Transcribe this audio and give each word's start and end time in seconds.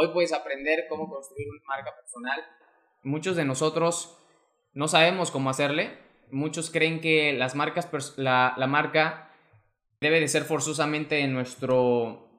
Hoy 0.00 0.10
puedes 0.12 0.32
aprender 0.32 0.86
cómo 0.88 1.10
construir 1.10 1.48
una 1.50 1.60
marca 1.66 1.92
personal. 1.96 2.40
Muchos 3.02 3.34
de 3.34 3.44
nosotros 3.44 4.16
no 4.72 4.86
sabemos 4.86 5.32
cómo 5.32 5.50
hacerle. 5.50 5.98
Muchos 6.30 6.70
creen 6.70 7.00
que 7.00 7.32
las 7.32 7.56
marcas, 7.56 7.90
la, 8.16 8.54
la 8.56 8.66
marca 8.68 9.32
debe 10.00 10.20
de 10.20 10.28
ser 10.28 10.44
forzosamente 10.44 11.18
en 11.18 11.32
nuestro, 11.32 12.30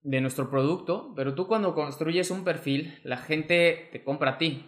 de 0.00 0.22
nuestro 0.22 0.48
producto, 0.48 1.12
pero 1.14 1.34
tú 1.34 1.46
cuando 1.46 1.74
construyes 1.74 2.30
un 2.30 2.44
perfil, 2.44 2.98
la 3.04 3.18
gente 3.18 3.90
te 3.92 4.02
compra 4.02 4.30
a 4.30 4.38
ti. 4.38 4.64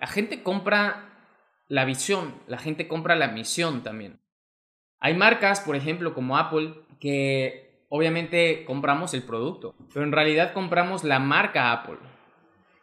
La 0.00 0.06
gente 0.06 0.44
compra 0.44 1.26
la 1.66 1.84
visión, 1.84 2.40
la 2.46 2.58
gente 2.58 2.86
compra 2.86 3.16
la 3.16 3.32
misión 3.32 3.82
también. 3.82 4.20
Hay 5.00 5.14
marcas, 5.14 5.58
por 5.58 5.74
ejemplo, 5.74 6.14
como 6.14 6.38
Apple, 6.38 6.72
que 7.00 7.69
obviamente 7.90 8.64
compramos 8.64 9.12
el 9.12 9.24
producto, 9.24 9.74
pero 9.92 10.06
en 10.06 10.12
realidad 10.12 10.54
compramos 10.54 11.04
la 11.04 11.18
marca 11.18 11.72
Apple. 11.72 11.98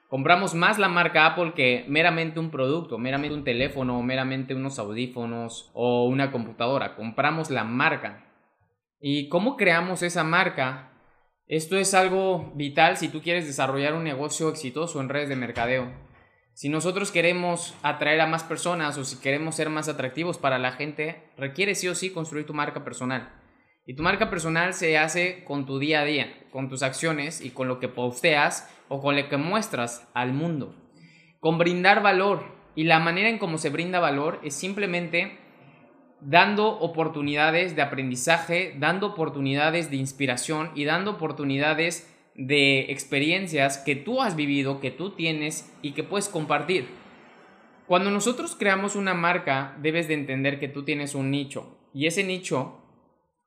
Compramos 0.09 0.53
más 0.53 0.77
la 0.77 0.87
marca 0.87 1.25
Apple 1.25 1.53
que 1.55 1.85
meramente 1.89 2.39
un 2.39 2.51
producto, 2.51 2.97
meramente 2.97 3.35
un 3.35 3.43
teléfono, 3.43 4.01
meramente 4.03 4.53
unos 4.53 4.79
audífonos 4.79 5.71
o 5.73 6.05
una 6.05 6.31
computadora. 6.31 6.95
Compramos 6.95 7.49
la 7.49 7.63
marca. 7.63 8.25
¿Y 9.01 9.27
cómo 9.27 9.57
creamos 9.57 10.03
esa 10.03 10.23
marca? 10.23 10.91
Esto 11.47 11.77
es 11.77 11.93
algo 11.93 12.53
vital 12.55 12.97
si 12.97 13.09
tú 13.09 13.21
quieres 13.21 13.47
desarrollar 13.47 13.93
un 13.93 14.03
negocio 14.03 14.49
exitoso 14.49 15.01
en 15.01 15.09
redes 15.09 15.29
de 15.29 15.35
mercadeo. 15.35 15.91
Si 16.53 16.69
nosotros 16.69 17.11
queremos 17.11 17.75
atraer 17.83 18.19
a 18.21 18.27
más 18.27 18.43
personas 18.43 18.97
o 18.97 19.05
si 19.05 19.19
queremos 19.19 19.55
ser 19.55 19.69
más 19.69 19.87
atractivos 19.87 20.37
para 20.37 20.57
la 20.57 20.71
gente, 20.71 21.29
requiere 21.37 21.75
sí 21.75 21.87
o 21.87 21.95
sí 21.95 22.11
construir 22.11 22.45
tu 22.45 22.53
marca 22.53 22.83
personal. 22.83 23.29
Y 23.87 23.95
tu 23.95 24.03
marca 24.03 24.29
personal 24.29 24.73
se 24.73 24.97
hace 24.97 25.45
con 25.45 25.65
tu 25.65 25.79
día 25.79 26.01
a 26.01 26.03
día, 26.03 26.27
con 26.51 26.67
tus 26.67 26.83
acciones 26.83 27.39
y 27.39 27.51
con 27.51 27.69
lo 27.69 27.79
que 27.79 27.87
posteas 27.87 28.69
o 28.89 29.01
con 29.01 29.15
lo 29.15 29.29
que 29.29 29.37
muestras 29.37 30.09
al 30.13 30.33
mundo. 30.33 30.75
Con 31.39 31.57
brindar 31.57 32.03
valor. 32.03 32.43
Y 32.75 32.83
la 32.83 32.99
manera 32.99 33.29
en 33.29 33.37
cómo 33.37 33.57
se 33.57 33.69
brinda 33.69 34.01
valor 34.01 34.41
es 34.43 34.55
simplemente 34.55 35.39
dando 36.19 36.67
oportunidades 36.67 37.77
de 37.77 37.81
aprendizaje, 37.81 38.75
dando 38.77 39.07
oportunidades 39.07 39.89
de 39.89 39.95
inspiración 39.95 40.71
y 40.75 40.83
dando 40.83 41.11
oportunidades 41.11 42.13
de 42.35 42.91
experiencias 42.91 43.77
que 43.77 43.95
tú 43.95 44.21
has 44.21 44.35
vivido, 44.35 44.81
que 44.81 44.91
tú 44.91 45.11
tienes 45.11 45.73
y 45.81 45.93
que 45.93 46.03
puedes 46.03 46.27
compartir. 46.27 46.89
Cuando 47.87 48.11
nosotros 48.11 48.57
creamos 48.59 48.97
una 48.97 49.13
marca, 49.13 49.77
debes 49.81 50.09
de 50.09 50.15
entender 50.15 50.59
que 50.59 50.67
tú 50.67 50.83
tienes 50.83 51.15
un 51.15 51.31
nicho 51.31 51.79
y 51.93 52.05
ese 52.05 52.25
nicho 52.25 52.83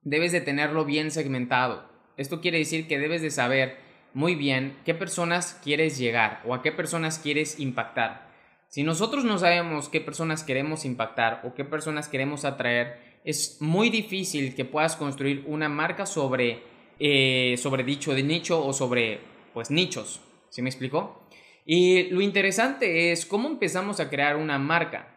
debes 0.02 0.32
de 0.32 0.40
tenerlo 0.40 0.84
bien 0.84 1.10
segmentado. 1.10 1.88
Esto 2.16 2.40
quiere 2.40 2.58
decir 2.58 2.86
que 2.86 2.98
debes 2.98 3.22
de 3.22 3.30
saber 3.30 3.78
muy 4.12 4.34
bien 4.34 4.76
qué 4.84 4.94
personas 4.94 5.58
quieres 5.62 5.98
llegar 5.98 6.42
o 6.44 6.54
a 6.54 6.62
qué 6.62 6.72
personas 6.72 7.18
quieres 7.18 7.60
impactar. 7.60 8.30
Si 8.68 8.82
nosotros 8.82 9.24
no 9.24 9.38
sabemos 9.38 9.88
qué 9.88 10.00
personas 10.00 10.44
queremos 10.44 10.84
impactar 10.84 11.42
o 11.44 11.54
qué 11.54 11.64
personas 11.64 12.08
queremos 12.08 12.44
atraer, 12.44 13.18
es 13.24 13.58
muy 13.60 13.90
difícil 13.90 14.54
que 14.54 14.64
puedas 14.64 14.96
construir 14.96 15.44
una 15.46 15.68
marca 15.68 16.06
sobre, 16.06 16.62
eh, 16.98 17.56
sobre 17.58 17.84
dicho 17.84 18.14
de 18.14 18.22
nicho 18.22 18.64
o 18.64 18.72
sobre 18.72 19.20
pues 19.52 19.70
nichos. 19.70 20.20
¿Sí 20.50 20.62
me 20.62 20.70
explicó? 20.70 21.26
Y 21.64 22.04
lo 22.10 22.20
interesante 22.20 23.12
es 23.12 23.26
cómo 23.26 23.48
empezamos 23.48 24.00
a 24.00 24.08
crear 24.08 24.36
una 24.36 24.58
marca. 24.58 25.16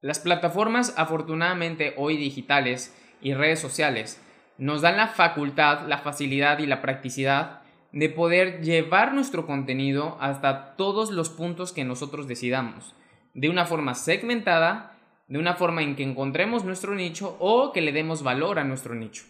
Las 0.00 0.18
plataformas 0.18 0.94
afortunadamente 0.96 1.94
hoy 1.96 2.16
digitales 2.16 2.94
y 3.20 3.34
redes 3.34 3.58
sociales 3.58 4.22
nos 4.58 4.82
dan 4.82 4.98
la 4.98 5.08
facultad, 5.08 5.86
la 5.88 5.98
facilidad 5.98 6.58
y 6.58 6.66
la 6.66 6.82
practicidad 6.82 7.62
de 7.92 8.08
poder 8.10 8.60
llevar 8.62 9.14
nuestro 9.14 9.46
contenido 9.46 10.18
hasta 10.20 10.76
todos 10.76 11.10
los 11.10 11.30
puntos 11.30 11.72
que 11.72 11.84
nosotros 11.84 12.28
decidamos, 12.28 12.94
de 13.32 13.48
una 13.48 13.64
forma 13.64 13.94
segmentada, 13.94 14.98
de 15.28 15.38
una 15.38 15.54
forma 15.54 15.82
en 15.82 15.96
que 15.96 16.02
encontremos 16.02 16.64
nuestro 16.64 16.94
nicho 16.94 17.36
o 17.40 17.72
que 17.72 17.80
le 17.80 17.92
demos 17.92 18.22
valor 18.22 18.58
a 18.58 18.64
nuestro 18.64 18.94
nicho. 18.94 19.24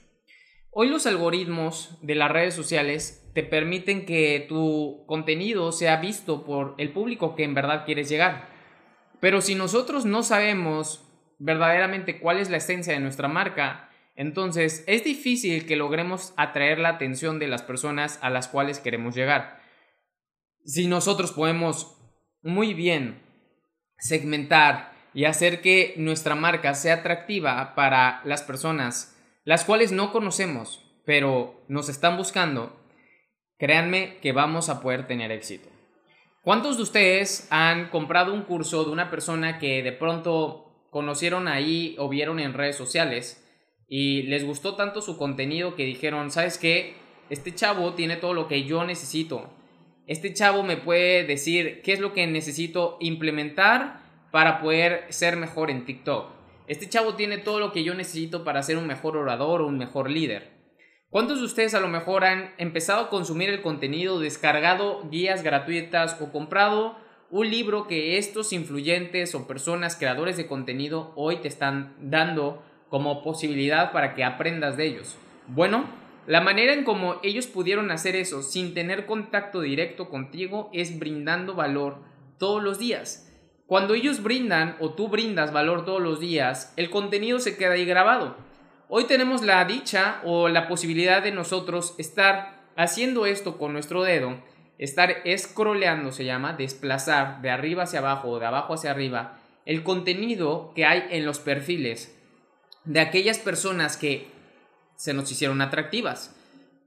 Hoy 0.73 0.89
los 0.89 1.07
algoritmos 1.07 1.99
de 2.03 2.15
las 2.15 2.31
redes 2.31 2.55
sociales 2.55 3.29
te 3.35 3.43
permiten 3.43 4.07
que 4.07 4.47
tu 4.49 5.05
contenido 5.07 5.73
sea 5.73 5.97
visto 5.97 6.45
por 6.45 6.75
el 6.79 6.93
público 6.93 7.35
que 7.35 7.45
en 7.45 7.55
verdad 7.55 7.85
quieres 7.85 8.09
llegar. 8.09 8.49
Pero 9.21 9.41
si 9.41 9.55
nosotros 9.55 10.05
no 10.07 10.23
sabemos 10.23 11.10
verdaderamente 11.41 12.21
cuál 12.21 12.39
es 12.39 12.51
la 12.51 12.59
esencia 12.59 12.93
de 12.93 13.01
nuestra 13.01 13.27
marca, 13.27 13.89
entonces 14.15 14.85
es 14.87 15.03
difícil 15.03 15.67
que 15.67 15.77
logremos 15.77 16.35
atraer 16.37 16.79
la 16.79 16.91
atención 16.91 17.39
de 17.39 17.49
las 17.49 17.63
personas 17.63 18.19
a 18.23 18.31
las 18.31 18.47
cuales 18.47 18.79
queremos 18.79 19.17
llegar. 19.17 19.61
Si 20.65 20.87
nosotros 20.87 21.33
podemos 21.33 21.97
muy 22.43 22.75
bien 22.75 23.23
segmentar 23.99 24.93
y 25.15 25.25
hacer 25.25 25.61
que 25.63 25.95
nuestra 25.97 26.35
marca 26.35 26.75
sea 26.75 26.97
atractiva 26.97 27.75
para 27.75 28.21
las 28.25 28.43
personas 28.43 29.17
las 29.45 29.65
cuales 29.65 29.91
no 29.91 30.13
conocemos, 30.13 30.85
pero 31.07 31.65
nos 31.67 31.89
están 31.89 32.17
buscando, 32.19 32.79
créanme 33.59 34.19
que 34.19 34.33
vamos 34.33 34.69
a 34.69 34.81
poder 34.83 35.07
tener 35.07 35.33
éxito. 35.33 35.69
¿Cuántos 36.43 36.77
de 36.77 36.83
ustedes 36.83 37.49
han 37.51 37.89
comprado 37.89 38.33
un 38.33 38.43
curso 38.43 38.85
de 38.85 38.91
una 38.91 39.11
persona 39.11 39.59
que 39.59 39.83
de 39.83 39.93
pronto 39.93 40.70
conocieron 40.91 41.49
ahí 41.49 41.95
o 41.99 42.09
vieron 42.09 42.41
en 42.41 42.53
redes 42.53 42.77
sociales 42.77 43.47
y 43.89 44.23
les 44.23 44.45
gustó 44.45 44.77
tanto 44.77 45.03
su 45.03 45.17
contenido 45.19 45.75
que 45.75 45.85
dijeron, 45.85 46.31
¿sabes 46.31 46.59
qué? 46.59 46.95
Este 47.29 47.55
chavo 47.55 47.95
tiene 47.95 48.17
todo 48.17 48.35
lo 48.35 48.49
que 48.49 48.65
yo 48.65 48.85
necesito. 48.85 49.51
Este 50.07 50.33
chavo 50.33 50.63
me 50.63 50.77
puede 50.77 51.25
decir 51.25 51.83
qué 51.83 51.93
es 51.93 52.01
lo 52.01 52.13
que 52.13 52.27
necesito 52.27 52.97
implementar 53.01 54.01
para 54.31 54.61
poder 54.61 55.07
ser 55.11 55.37
mejor 55.37 55.71
en 55.71 55.85
TikTok. 55.85 56.31
Este 56.67 56.89
chavo 56.89 57.15
tiene 57.15 57.39
todo 57.39 57.59
lo 57.59 57.73
que 57.73 57.83
yo 57.83 57.95
necesito 57.95 58.45
para 58.45 58.63
ser 58.63 58.77
un 58.77 58.87
mejor 58.87 59.17
orador 59.17 59.61
o 59.61 59.67
un 59.67 59.79
mejor 59.79 60.09
líder. 60.09 60.51
¿Cuántos 61.11 61.41
de 61.41 61.45
ustedes 61.45 61.75
a 61.75 61.81
lo 61.81 61.89
mejor 61.89 62.25
han 62.25 62.55
empezado 62.59 63.03
a 63.03 63.11
consumir 63.11 63.51
el 63.51 63.63
contenido, 63.63 64.21
descargado 64.21 65.09
guías 65.11 65.43
gratuitas 65.43 66.17
o 66.21 66.31
comprado 66.31 66.97
un 67.31 67.49
libro 67.49 67.87
que 67.87 68.19
estos 68.19 68.53
influyentes 68.53 69.35
o 69.35 69.47
personas 69.47 69.95
creadores 69.95 70.37
de 70.37 70.49
contenido 70.49 71.13
hoy 71.15 71.37
te 71.37 71.49
están 71.49 71.95
dando 72.01 72.63
como 72.89 73.23
posibilidad 73.23 73.93
para 73.93 74.15
que 74.15 74.25
aprendas 74.25 74.77
de 74.77 74.87
ellos. 74.87 75.17
Bueno, 75.47 75.89
la 76.27 76.41
manera 76.41 76.73
en 76.73 76.83
cómo 76.83 77.21
ellos 77.23 77.47
pudieron 77.47 77.93
hacer 77.93 78.17
eso 78.17 78.43
sin 78.43 78.75
tener 78.75 79.07
contacto 79.07 79.61
directo 79.61 80.11
contigo 80.11 80.71
es 80.73 80.99
brindando 80.99 81.55
valor 81.55 81.99
todos 82.39 82.63
los 82.63 82.79
días. 82.81 83.33
Cuando 83.67 83.95
ellos 83.95 84.25
brindan 84.25 84.77
o 84.81 84.91
tú 84.91 85.07
brindas 85.07 85.53
valor 85.53 85.85
todos 85.85 86.03
los 86.03 86.19
días, 86.19 86.75
el 86.77 86.91
contenido 86.91 87.39
se 87.39 87.57
queda 87.57 87.75
ahí 87.75 87.85
grabado. 87.85 88.37
Hoy 88.89 89.05
tenemos 89.05 89.43
la 89.43 89.65
dicha 89.65 90.21
o 90.25 90.49
la 90.49 90.67
posibilidad 90.67 91.23
de 91.23 91.31
nosotros 91.31 91.95
estar 91.97 92.65
haciendo 92.77 93.25
esto 93.27 93.57
con 93.57 93.73
nuestro 93.73 94.03
dedo 94.03 94.37
estar 94.81 95.23
scrolleando 95.37 96.11
se 96.11 96.25
llama, 96.25 96.55
desplazar 96.55 97.43
de 97.43 97.51
arriba 97.51 97.83
hacia 97.83 97.99
abajo 97.99 98.29
o 98.29 98.41
de 98.41 98.47
abajo 98.47 98.75
hacia 98.75 98.91
arriba 98.91 99.39
el 99.67 99.83
contenido 99.83 100.73
que 100.75 100.87
hay 100.87 101.05
en 101.11 101.27
los 101.27 101.39
perfiles 101.39 102.17
de 102.85 103.01
aquellas 103.01 103.39
personas 103.39 103.99
que 103.99 104.29
se 104.97 105.13
nos 105.13 105.31
hicieron 105.31 105.61
atractivas. 105.61 106.35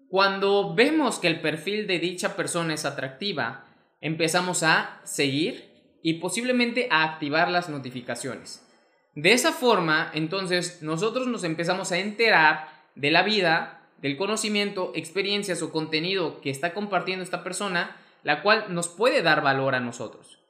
Cuando 0.09 0.73
vemos 0.73 1.19
que 1.19 1.27
el 1.27 1.39
perfil 1.39 1.85
de 1.85 1.99
dicha 1.99 2.35
persona 2.35 2.73
es 2.73 2.83
atractiva, 2.85 3.65
empezamos 4.01 4.63
a 4.63 4.99
seguir 5.03 5.71
y 6.01 6.15
posiblemente 6.15 6.87
a 6.89 7.03
activar 7.03 7.49
las 7.49 7.69
notificaciones. 7.69 8.67
De 9.13 9.33
esa 9.33 9.51
forma, 9.51 10.09
entonces, 10.15 10.81
nosotros 10.81 11.27
nos 11.27 11.43
empezamos 11.43 11.91
a 11.91 11.99
enterar 11.99 12.69
de 12.95 13.11
la 13.11 13.21
vida, 13.21 13.82
del 14.03 14.17
conocimiento, 14.17 14.91
experiencias 14.93 15.61
o 15.61 15.71
contenido 15.71 16.41
que 16.41 16.49
está 16.49 16.73
compartiendo 16.73 17.23
esta 17.23 17.41
persona, 17.41 17.95
la 18.21 18.43
cual 18.43 18.65
nos 18.67 18.89
puede 18.89 19.21
dar 19.21 19.41
valor 19.41 19.75
a 19.75 19.79
nosotros. 19.79 20.43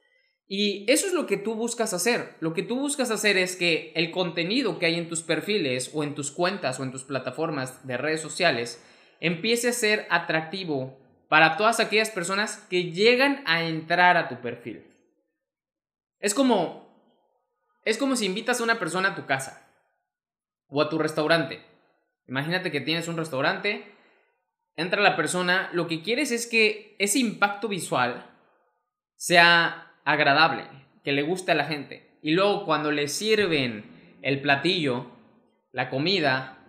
Y 0.48 0.84
eso 0.90 1.06
es 1.06 1.12
lo 1.12 1.26
que 1.26 1.36
tú 1.36 1.54
buscas 1.54 1.94
hacer. 1.94 2.34
Lo 2.40 2.52
que 2.52 2.64
tú 2.64 2.78
buscas 2.80 3.12
hacer 3.12 3.38
es 3.38 3.54
que 3.54 3.92
el 3.94 4.10
contenido 4.10 4.80
que 4.80 4.86
hay 4.86 4.96
en 4.96 5.08
tus 5.08 5.22
perfiles 5.22 5.92
o 5.94 6.02
en 6.02 6.16
tus 6.16 6.32
cuentas 6.32 6.80
o 6.80 6.82
en 6.82 6.90
tus 6.90 7.04
plataformas 7.04 7.86
de 7.86 7.96
redes 7.96 8.20
sociales 8.20 8.84
empiece 9.20 9.68
a 9.68 9.72
ser 9.72 10.08
atractivo 10.10 10.98
para 11.28 11.56
todas 11.56 11.78
aquellas 11.78 12.10
personas 12.10 12.56
que 12.68 12.90
llegan 12.90 13.44
a 13.46 13.62
entrar 13.62 14.16
a 14.16 14.28
tu 14.28 14.40
perfil. 14.40 14.84
Es 16.18 16.34
como 16.34 16.84
es 17.84 17.98
como 17.98 18.16
si 18.16 18.26
invitas 18.26 18.60
a 18.60 18.64
una 18.64 18.80
persona 18.80 19.10
a 19.10 19.14
tu 19.14 19.26
casa 19.26 19.70
o 20.66 20.82
a 20.82 20.88
tu 20.88 20.98
restaurante. 20.98 21.73
Imagínate 22.28 22.70
que 22.70 22.80
tienes 22.80 23.08
un 23.08 23.16
restaurante, 23.16 23.84
entra 24.76 25.00
la 25.00 25.16
persona, 25.16 25.70
lo 25.72 25.86
que 25.86 26.02
quieres 26.02 26.30
es 26.30 26.46
que 26.46 26.96
ese 26.98 27.18
impacto 27.18 27.68
visual 27.68 28.30
sea 29.16 29.92
agradable, 30.04 30.64
que 31.02 31.12
le 31.12 31.22
guste 31.22 31.52
a 31.52 31.56
la 31.56 31.66
gente. 31.66 32.18
Y 32.22 32.32
luego 32.32 32.64
cuando 32.64 32.90
le 32.90 33.08
sirven 33.08 34.18
el 34.22 34.40
platillo, 34.40 35.10
la 35.72 35.90
comida, 35.90 36.64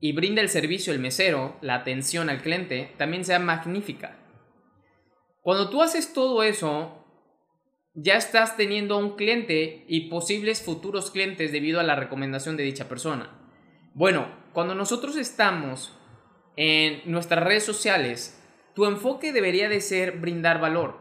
y 0.00 0.12
brinda 0.12 0.42
el 0.42 0.48
servicio 0.48 0.92
el 0.92 0.98
mesero, 0.98 1.56
la 1.60 1.74
atención 1.74 2.30
al 2.30 2.42
cliente, 2.42 2.92
también 2.96 3.24
sea 3.24 3.38
magnífica. 3.38 4.16
Cuando 5.42 5.70
tú 5.70 5.82
haces 5.82 6.12
todo 6.12 6.42
eso, 6.42 7.04
ya 7.94 8.16
estás 8.16 8.56
teniendo 8.56 8.98
un 8.98 9.16
cliente 9.16 9.84
y 9.88 10.08
posibles 10.08 10.62
futuros 10.62 11.10
clientes 11.10 11.52
debido 11.52 11.80
a 11.80 11.84
la 11.84 11.96
recomendación 11.96 12.56
de 12.56 12.62
dicha 12.64 12.88
persona. 12.88 13.30
Bueno, 13.94 14.28
cuando 14.58 14.74
nosotros 14.74 15.14
estamos 15.14 15.96
en 16.56 17.02
nuestras 17.04 17.44
redes 17.44 17.64
sociales, 17.64 18.44
tu 18.74 18.86
enfoque 18.86 19.32
debería 19.32 19.68
de 19.68 19.80
ser 19.80 20.18
brindar 20.18 20.60
valor. 20.60 20.98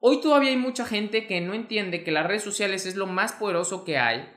Hoy 0.00 0.20
todavía 0.20 0.50
hay 0.50 0.56
mucha 0.56 0.84
gente 0.84 1.28
que 1.28 1.40
no 1.40 1.54
entiende 1.54 2.02
que 2.02 2.10
las 2.10 2.26
redes 2.26 2.42
sociales 2.42 2.86
es 2.86 2.96
lo 2.96 3.06
más 3.06 3.32
poderoso 3.32 3.84
que 3.84 3.96
hay 3.96 4.28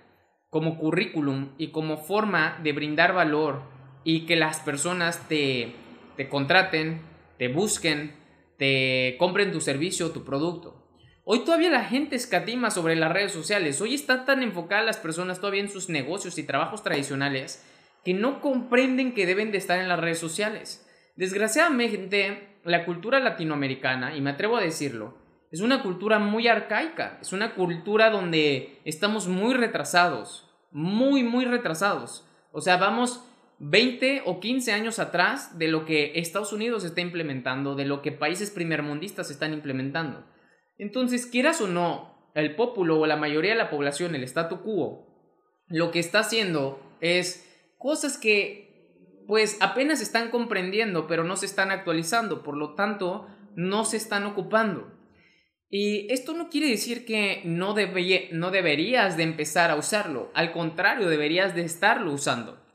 como 0.51 0.77
currículum 0.77 1.55
y 1.57 1.71
como 1.71 1.97
forma 1.97 2.59
de 2.61 2.73
brindar 2.73 3.15
valor 3.15 3.63
y 4.03 4.27
que 4.27 4.35
las 4.35 4.59
personas 4.59 5.27
te, 5.27 5.73
te 6.15 6.29
contraten, 6.29 7.01
te 7.39 7.47
busquen, 7.47 8.13
te 8.59 9.15
compren 9.17 9.51
tu 9.51 9.61
servicio 9.61 10.06
o 10.06 10.11
tu 10.11 10.23
producto. 10.23 10.79
Hoy 11.23 11.39
todavía 11.39 11.71
la 11.71 11.85
gente 11.85 12.15
escatima 12.15 12.69
sobre 12.69 12.95
las 12.97 13.11
redes 13.11 13.31
sociales. 13.31 13.81
Hoy 13.81 13.95
está 13.95 14.25
tan 14.25 14.44
enfocada 14.44 14.83
las 14.83 14.97
personas 14.97 15.39
todavía 15.39 15.61
en 15.61 15.69
sus 15.69 15.89
negocios 15.89 16.38
y 16.38 16.44
trabajos 16.44 16.83
tradicionales 16.83 17.67
que 18.03 18.13
no 18.13 18.41
comprenden 18.41 19.13
que 19.13 19.25
deben 19.25 19.51
de 19.51 19.57
estar 19.57 19.79
en 19.79 19.88
las 19.88 20.00
redes 20.00 20.19
sociales. 20.19 20.88
Desgraciadamente, 21.15 22.59
la 22.63 22.85
cultura 22.85 23.19
latinoamericana, 23.19 24.15
y 24.15 24.21
me 24.21 24.31
atrevo 24.31 24.57
a 24.57 24.61
decirlo, 24.61 25.17
es 25.51 25.61
una 25.61 25.83
cultura 25.83 26.17
muy 26.17 26.47
arcaica, 26.47 27.19
es 27.21 27.31
una 27.31 27.53
cultura 27.53 28.09
donde 28.09 28.79
estamos 28.85 29.27
muy 29.27 29.53
retrasados, 29.53 30.50
muy, 30.71 31.23
muy 31.23 31.45
retrasados. 31.45 32.27
O 32.51 32.61
sea, 32.61 32.77
vamos 32.77 33.23
20 33.59 34.23
o 34.25 34.39
15 34.39 34.73
años 34.73 34.99
atrás 34.99 35.57
de 35.59 35.67
lo 35.67 35.85
que 35.85 36.13
Estados 36.15 36.53
Unidos 36.53 36.83
está 36.83 37.01
implementando, 37.01 37.75
de 37.75 37.85
lo 37.85 38.01
que 38.01 38.11
países 38.11 38.49
primermundistas 38.49 39.29
están 39.29 39.53
implementando. 39.53 40.25
Entonces, 40.77 41.27
quieras 41.27 41.61
o 41.61 41.67
no, 41.67 42.31
el 42.33 42.56
pueblo 42.56 42.99
o 42.99 43.06
la 43.06 43.15
mayoría 43.15 43.51
de 43.51 43.57
la 43.57 43.69
población, 43.69 44.15
el 44.15 44.23
statu 44.23 44.61
quo, 44.63 45.07
lo 45.67 45.91
que 45.91 45.99
está 45.99 46.19
haciendo 46.19 46.81
es 46.99 47.52
cosas 47.83 48.18
que 48.18 48.63
pues 49.27 49.57
apenas 49.59 50.00
están 50.00 50.31
comprendiendo, 50.31 51.06
pero 51.06 51.25
no 51.25 51.35
se 51.35 51.45
están 51.45 51.69
actualizando, 51.69 52.41
por 52.41 52.56
lo 52.56 52.75
tanto, 52.75 53.27
no 53.56 53.83
se 53.83 53.97
están 53.97 54.25
ocupando. 54.25 54.97
Y 55.69 56.12
esto 56.12 56.33
no 56.33 56.50
quiere 56.50 56.69
decir 56.69 57.06
que 57.06 57.41
no, 57.44 57.75
no 58.31 58.51
deberías 58.51 59.18
de 59.18 59.24
empezar 59.24 59.69
a 59.69 59.75
usarlo, 59.75 60.31
al 60.33 60.53
contrario, 60.53 61.09
deberías 61.09 61.56
de 61.56 61.65
estarlo 61.65 62.13
usando. 62.13 62.65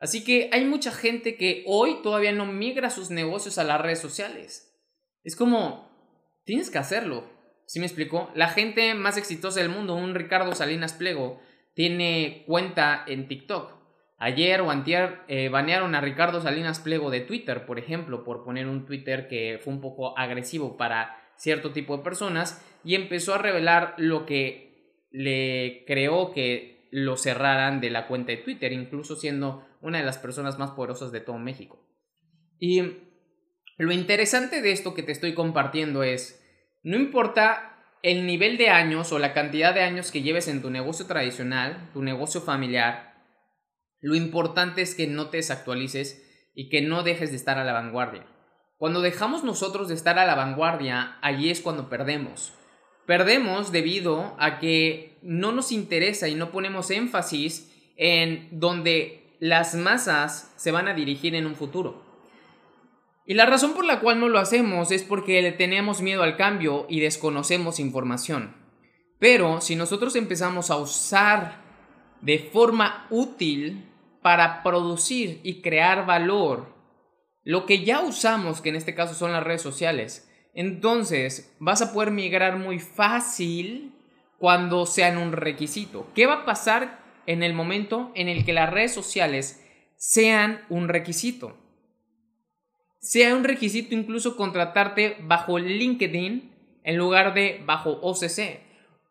Así 0.00 0.24
que 0.24 0.50
hay 0.52 0.64
mucha 0.64 0.90
gente 0.90 1.36
que 1.36 1.62
hoy 1.66 2.02
todavía 2.02 2.32
no 2.32 2.46
migra 2.46 2.90
sus 2.90 3.10
negocios 3.10 3.56
a 3.58 3.64
las 3.64 3.80
redes 3.80 4.00
sociales. 4.00 4.74
Es 5.22 5.36
como, 5.36 6.42
tienes 6.44 6.70
que 6.70 6.78
hacerlo. 6.78 7.30
¿Sí 7.66 7.78
me 7.78 7.86
explicó? 7.86 8.32
La 8.34 8.48
gente 8.48 8.94
más 8.94 9.16
exitosa 9.16 9.60
del 9.60 9.68
mundo, 9.68 9.94
un 9.94 10.16
Ricardo 10.16 10.56
Salinas 10.56 10.92
Plego, 10.92 11.40
tiene 11.74 12.42
cuenta 12.48 13.04
en 13.06 13.28
TikTok. 13.28 13.79
Ayer 14.22 14.60
o 14.60 14.70
antier 14.70 15.22
eh, 15.28 15.48
banearon 15.48 15.94
a 15.94 16.02
Ricardo 16.02 16.42
Salinas 16.42 16.78
Plego 16.78 17.10
de 17.10 17.22
Twitter, 17.22 17.64
por 17.64 17.78
ejemplo, 17.78 18.22
por 18.22 18.44
poner 18.44 18.66
un 18.66 18.84
Twitter 18.84 19.28
que 19.28 19.58
fue 19.64 19.72
un 19.72 19.80
poco 19.80 20.16
agresivo 20.18 20.76
para 20.76 21.16
cierto 21.36 21.72
tipo 21.72 21.96
de 21.96 22.04
personas 22.04 22.62
y 22.84 22.96
empezó 22.96 23.34
a 23.34 23.38
revelar 23.38 23.94
lo 23.96 24.26
que 24.26 25.06
le 25.10 25.84
creó 25.86 26.32
que 26.32 26.86
lo 26.90 27.16
cerraran 27.16 27.80
de 27.80 27.88
la 27.88 28.06
cuenta 28.06 28.32
de 28.32 28.38
Twitter, 28.38 28.72
incluso 28.72 29.16
siendo 29.16 29.66
una 29.80 29.98
de 29.98 30.04
las 30.04 30.18
personas 30.18 30.58
más 30.58 30.72
poderosas 30.72 31.12
de 31.12 31.20
todo 31.20 31.38
México. 31.38 31.82
Y 32.58 32.82
lo 33.78 33.90
interesante 33.90 34.60
de 34.60 34.72
esto 34.72 34.92
que 34.92 35.02
te 35.02 35.12
estoy 35.12 35.32
compartiendo 35.32 36.02
es, 36.02 36.46
no 36.82 36.96
importa 36.96 37.98
el 38.02 38.26
nivel 38.26 38.58
de 38.58 38.68
años 38.68 39.12
o 39.12 39.18
la 39.18 39.32
cantidad 39.32 39.72
de 39.72 39.80
años 39.80 40.12
que 40.12 40.20
lleves 40.20 40.46
en 40.46 40.60
tu 40.60 40.68
negocio 40.68 41.06
tradicional, 41.06 41.88
tu 41.94 42.02
negocio 42.02 42.42
familiar, 42.42 43.09
lo 44.00 44.14
importante 44.14 44.82
es 44.82 44.94
que 44.94 45.06
no 45.06 45.28
te 45.28 45.38
desactualices 45.38 46.22
y 46.54 46.68
que 46.68 46.82
no 46.82 47.02
dejes 47.02 47.30
de 47.30 47.36
estar 47.36 47.58
a 47.58 47.64
la 47.64 47.72
vanguardia. 47.72 48.26
Cuando 48.76 49.02
dejamos 49.02 49.44
nosotros 49.44 49.88
de 49.88 49.94
estar 49.94 50.18
a 50.18 50.24
la 50.24 50.34
vanguardia, 50.34 51.18
allí 51.20 51.50
es 51.50 51.60
cuando 51.60 51.90
perdemos. 51.90 52.54
Perdemos 53.06 53.72
debido 53.72 54.34
a 54.38 54.58
que 54.58 55.18
no 55.22 55.52
nos 55.52 55.70
interesa 55.70 56.28
y 56.28 56.34
no 56.34 56.50
ponemos 56.50 56.90
énfasis 56.90 57.70
en 57.96 58.48
donde 58.52 59.36
las 59.38 59.74
masas 59.74 60.52
se 60.56 60.70
van 60.70 60.88
a 60.88 60.94
dirigir 60.94 61.34
en 61.34 61.46
un 61.46 61.56
futuro. 61.56 62.04
Y 63.26 63.34
la 63.34 63.46
razón 63.46 63.74
por 63.74 63.84
la 63.84 64.00
cual 64.00 64.18
no 64.18 64.28
lo 64.28 64.38
hacemos 64.38 64.90
es 64.90 65.02
porque 65.02 65.42
le 65.42 65.52
tenemos 65.52 66.00
miedo 66.00 66.22
al 66.22 66.36
cambio 66.36 66.86
y 66.88 67.00
desconocemos 67.00 67.80
información. 67.80 68.56
Pero 69.18 69.60
si 69.60 69.76
nosotros 69.76 70.16
empezamos 70.16 70.70
a 70.70 70.76
usar 70.76 71.62
de 72.22 72.38
forma 72.38 73.06
útil 73.10 73.89
para 74.22 74.62
producir 74.62 75.40
y 75.42 75.62
crear 75.62 76.06
valor 76.06 76.74
lo 77.42 77.66
que 77.66 77.84
ya 77.84 78.00
usamos, 78.00 78.60
que 78.60 78.68
en 78.68 78.76
este 78.76 78.94
caso 78.94 79.14
son 79.14 79.32
las 79.32 79.42
redes 79.42 79.62
sociales, 79.62 80.30
entonces 80.54 81.56
vas 81.58 81.80
a 81.80 81.92
poder 81.92 82.10
migrar 82.10 82.58
muy 82.58 82.78
fácil 82.78 83.94
cuando 84.38 84.86
sean 84.86 85.16
un 85.16 85.32
requisito. 85.32 86.06
¿Qué 86.14 86.26
va 86.26 86.34
a 86.34 86.44
pasar 86.44 87.00
en 87.26 87.42
el 87.42 87.54
momento 87.54 88.10
en 88.14 88.28
el 88.28 88.44
que 88.44 88.52
las 88.52 88.70
redes 88.70 88.92
sociales 88.92 89.64
sean 89.96 90.64
un 90.68 90.88
requisito. 90.88 91.56
Sea 92.98 93.34
un 93.34 93.44
requisito 93.44 93.94
incluso 93.94 94.36
contratarte 94.36 95.16
bajo 95.22 95.58
LinkedIn 95.58 96.80
en 96.82 96.96
lugar 96.96 97.34
de 97.34 97.62
bajo 97.64 98.00
OCC. 98.02 98.60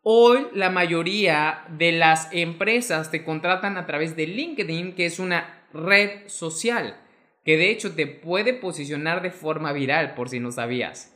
Hoy 0.02 0.46
la 0.54 0.70
mayoría 0.70 1.64
de 1.76 1.92
las 1.92 2.32
empresas 2.32 3.10
te 3.10 3.22
contratan 3.22 3.76
a 3.76 3.86
través 3.86 4.16
de 4.16 4.26
LinkedIn, 4.26 4.94
que 4.94 5.04
es 5.04 5.18
una 5.18 5.66
red 5.74 6.26
social, 6.28 6.98
que 7.44 7.58
de 7.58 7.70
hecho 7.70 7.94
te 7.94 8.06
puede 8.06 8.54
posicionar 8.54 9.20
de 9.20 9.30
forma 9.30 9.72
viral, 9.72 10.14
por 10.14 10.30
si 10.30 10.40
no 10.40 10.52
sabías. 10.52 11.14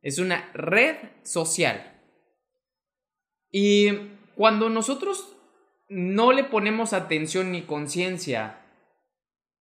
Es 0.00 0.18
una 0.18 0.50
red 0.54 0.96
social. 1.22 2.00
Y 3.50 3.90
cuando 4.34 4.70
nosotros 4.70 5.36
no 5.88 6.32
le 6.32 6.44
ponemos 6.44 6.94
atención 6.94 7.52
ni 7.52 7.62
conciencia 7.62 8.60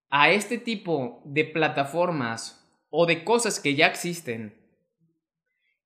a 0.10 0.32
este 0.32 0.58
tipo 0.58 1.22
de 1.26 1.44
plataformas 1.44 2.66
o 2.90 3.06
de 3.06 3.26
cosas 3.26 3.60
que 3.60 3.76
ya 3.76 3.88
existen 3.88 4.61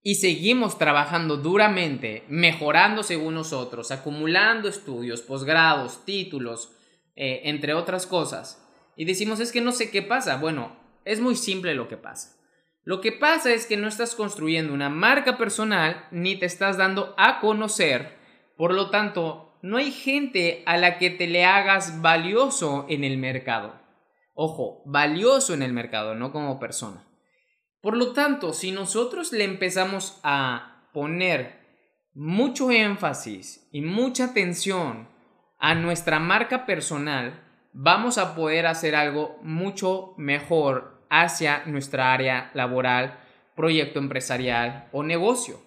y 0.08 0.16
seguimos 0.16 0.78
trabajando 0.78 1.38
duramente, 1.38 2.26
mejorando 2.28 3.02
según 3.02 3.34
nosotros, 3.34 3.90
acumulando 3.90 4.70
estudios, 4.70 5.24
posgrados, 5.24 6.06
títulos, 6.06 6.72
eh, 7.16 7.42
entre 7.46 7.74
otras 7.74 8.06
cosas, 8.06 8.64
y 8.96 9.06
decimos 9.06 9.40
es 9.40 9.52
que 9.52 9.62
no 9.62 9.72
sé 9.72 9.90
qué 9.90 10.04
pasa, 10.04 10.38
bueno, 10.38 10.78
es 11.06 11.20
muy 11.20 11.36
simple 11.36 11.74
lo 11.74 11.88
que 11.88 11.98
pasa. 11.98 12.40
Lo 12.84 13.02
que 13.02 13.14
pasa 13.14 13.52
es 13.52 13.66
que 13.66 13.78
no 13.78 13.88
estás 13.88 14.14
construyendo 14.14 14.76
una 14.76 14.90
marca 14.90 15.40
personal 15.40 16.08
ni 16.12 16.36
te 16.36 16.46
estás 16.46 16.78
dando 16.78 17.16
a 17.18 17.40
conocer, 17.40 18.16
por 18.58 18.76
lo 18.76 18.92
tanto, 18.92 19.58
no 19.64 19.78
hay 19.78 19.92
gente 19.92 20.62
a 20.68 20.78
la 20.78 21.00
que 21.00 21.10
te 21.10 21.26
le 21.26 21.46
hagas 21.46 22.04
valioso 22.04 22.86
en 22.90 23.04
el 23.06 23.18
mercado. 23.18 23.74
Ojo, 24.36 24.84
valioso 24.86 25.56
en 25.56 25.64
el 25.64 25.74
mercado, 25.74 26.14
no 26.14 26.32
como 26.32 26.60
persona. 26.60 27.08
Por 27.86 27.98
lo 27.98 28.14
tanto, 28.14 28.52
si 28.52 28.72
nosotros 28.72 29.32
le 29.32 29.44
empezamos 29.44 30.20
a 30.24 30.88
poner 30.92 31.60
mucho 32.16 32.72
énfasis 32.72 33.70
y 33.72 33.82
mucha 33.82 34.26
atención 34.26 35.08
a 35.60 35.76
nuestra 35.76 36.18
marca 36.18 36.66
personal, 36.66 37.44
vamos 37.74 38.18
a 38.18 38.34
poder 38.34 38.66
hacer 38.66 38.96
algo 38.96 39.38
mucho 39.44 40.16
mejor 40.18 41.06
hacia 41.12 41.64
nuestra 41.68 42.12
área 42.12 42.50
laboral, 42.56 43.20
proyecto 43.56 44.00
empresarial 44.00 44.90
o 44.92 45.04
negocio. 45.04 45.62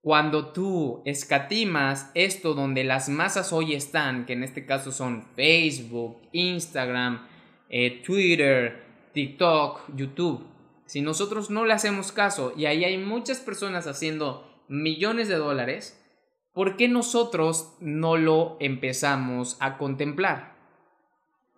Cuando 0.00 0.48
tú 0.48 1.02
escatimas 1.04 2.10
esto 2.14 2.54
donde 2.54 2.82
las 2.82 3.08
masas 3.08 3.52
hoy 3.52 3.74
están, 3.74 4.26
que 4.26 4.32
en 4.32 4.42
este 4.42 4.66
caso 4.66 4.90
son 4.90 5.28
Facebook, 5.36 6.20
Instagram, 6.32 7.28
eh, 7.68 8.02
Twitter, 8.04 8.82
TikTok, 9.12 9.94
YouTube, 9.94 10.57
si 10.88 11.02
nosotros 11.02 11.50
no 11.50 11.66
le 11.66 11.74
hacemos 11.74 12.12
caso 12.12 12.54
y 12.56 12.64
ahí 12.64 12.82
hay 12.82 12.96
muchas 12.96 13.40
personas 13.40 13.86
haciendo 13.86 14.64
millones 14.68 15.28
de 15.28 15.34
dólares, 15.34 16.02
¿por 16.54 16.78
qué 16.78 16.88
nosotros 16.88 17.76
no 17.78 18.16
lo 18.16 18.56
empezamos 18.58 19.58
a 19.60 19.76
contemplar? 19.76 20.56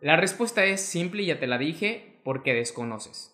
La 0.00 0.16
respuesta 0.16 0.64
es 0.64 0.80
simple, 0.80 1.24
ya 1.24 1.38
te 1.38 1.46
la 1.46 1.58
dije, 1.58 2.20
porque 2.24 2.54
desconoces. 2.54 3.32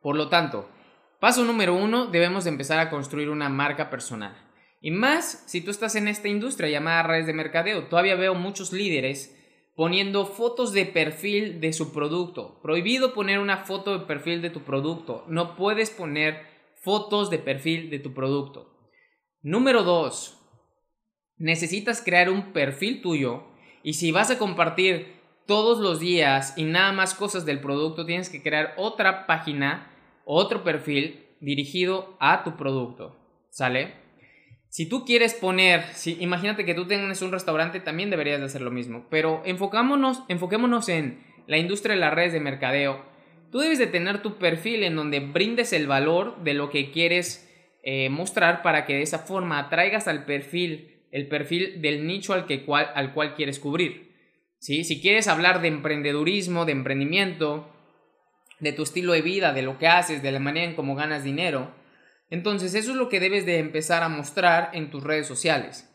Por 0.00 0.14
lo 0.14 0.28
tanto, 0.28 0.70
paso 1.18 1.42
número 1.42 1.74
uno, 1.74 2.06
debemos 2.06 2.44
de 2.44 2.50
empezar 2.50 2.78
a 2.78 2.88
construir 2.88 3.30
una 3.30 3.48
marca 3.48 3.90
personal. 3.90 4.36
Y 4.80 4.92
más 4.92 5.42
si 5.48 5.60
tú 5.60 5.72
estás 5.72 5.96
en 5.96 6.06
esta 6.06 6.28
industria 6.28 6.70
llamada 6.70 7.02
redes 7.02 7.26
de 7.26 7.32
mercadeo. 7.32 7.88
Todavía 7.88 8.14
veo 8.14 8.36
muchos 8.36 8.72
líderes 8.72 9.36
poniendo 9.80 10.26
fotos 10.26 10.74
de 10.74 10.84
perfil 10.84 11.58
de 11.58 11.72
su 11.72 11.90
producto. 11.90 12.60
Prohibido 12.60 13.14
poner 13.14 13.38
una 13.38 13.64
foto 13.64 13.98
de 13.98 14.04
perfil 14.04 14.42
de 14.42 14.50
tu 14.50 14.60
producto. 14.60 15.24
No 15.26 15.56
puedes 15.56 15.88
poner 15.88 16.42
fotos 16.82 17.30
de 17.30 17.38
perfil 17.38 17.88
de 17.88 17.98
tu 17.98 18.12
producto. 18.12 18.76
Número 19.40 19.82
dos, 19.82 20.38
necesitas 21.38 22.02
crear 22.02 22.28
un 22.28 22.52
perfil 22.52 23.00
tuyo 23.00 23.44
y 23.82 23.94
si 23.94 24.12
vas 24.12 24.30
a 24.30 24.36
compartir 24.36 25.14
todos 25.46 25.78
los 25.78 25.98
días 25.98 26.52
y 26.58 26.64
nada 26.64 26.92
más 26.92 27.14
cosas 27.14 27.46
del 27.46 27.62
producto, 27.62 28.04
tienes 28.04 28.28
que 28.28 28.42
crear 28.42 28.74
otra 28.76 29.26
página, 29.26 29.90
otro 30.26 30.62
perfil 30.62 31.24
dirigido 31.40 32.18
a 32.20 32.44
tu 32.44 32.54
producto. 32.58 33.16
¿Sale? 33.48 33.94
Si 34.70 34.88
tú 34.88 35.04
quieres 35.04 35.34
poner, 35.34 35.82
si, 35.94 36.16
imagínate 36.20 36.64
que 36.64 36.74
tú 36.74 36.86
tengas 36.86 37.22
un 37.22 37.32
restaurante, 37.32 37.80
también 37.80 38.08
deberías 38.08 38.38
de 38.38 38.46
hacer 38.46 38.60
lo 38.60 38.70
mismo. 38.70 39.04
Pero 39.10 39.42
enfocémonos, 39.44 40.22
enfoquémonos 40.28 40.88
en 40.88 41.18
la 41.48 41.58
industria 41.58 41.96
de 41.96 42.00
las 42.00 42.14
redes 42.14 42.32
de 42.32 42.38
mercadeo. 42.38 43.04
Tú 43.50 43.58
debes 43.58 43.80
de 43.80 43.88
tener 43.88 44.22
tu 44.22 44.38
perfil 44.38 44.84
en 44.84 44.94
donde 44.94 45.18
brindes 45.18 45.72
el 45.72 45.88
valor 45.88 46.40
de 46.44 46.54
lo 46.54 46.70
que 46.70 46.92
quieres 46.92 47.50
eh, 47.82 48.10
mostrar 48.10 48.62
para 48.62 48.86
que 48.86 48.94
de 48.94 49.02
esa 49.02 49.18
forma 49.18 49.58
atraigas 49.58 50.06
al 50.06 50.24
perfil, 50.24 51.02
el 51.10 51.26
perfil 51.26 51.82
del 51.82 52.06
nicho 52.06 52.32
al, 52.32 52.46
que 52.46 52.64
cual, 52.64 52.92
al 52.94 53.12
cual 53.12 53.34
quieres 53.34 53.58
cubrir. 53.58 54.10
Si 54.60 55.00
quieres 55.00 55.26
hablar 55.26 55.62
de 55.62 55.68
emprendedurismo, 55.68 56.64
de 56.64 56.72
emprendimiento, 56.72 57.72
de 58.60 58.72
tu 58.72 58.84
estilo 58.84 59.14
de 59.14 59.22
vida, 59.22 59.52
de 59.52 59.62
lo 59.62 59.78
que 59.78 59.88
haces, 59.88 60.22
de 60.22 60.30
la 60.30 60.38
manera 60.38 60.66
en 60.66 60.76
cómo 60.76 60.94
ganas 60.94 61.24
dinero, 61.24 61.74
entonces 62.30 62.74
eso 62.74 62.92
es 62.92 62.96
lo 62.96 63.08
que 63.08 63.20
debes 63.20 63.44
de 63.44 63.58
empezar 63.58 64.02
a 64.02 64.08
mostrar 64.08 64.70
en 64.72 64.90
tus 64.90 65.02
redes 65.02 65.26
sociales. 65.26 65.86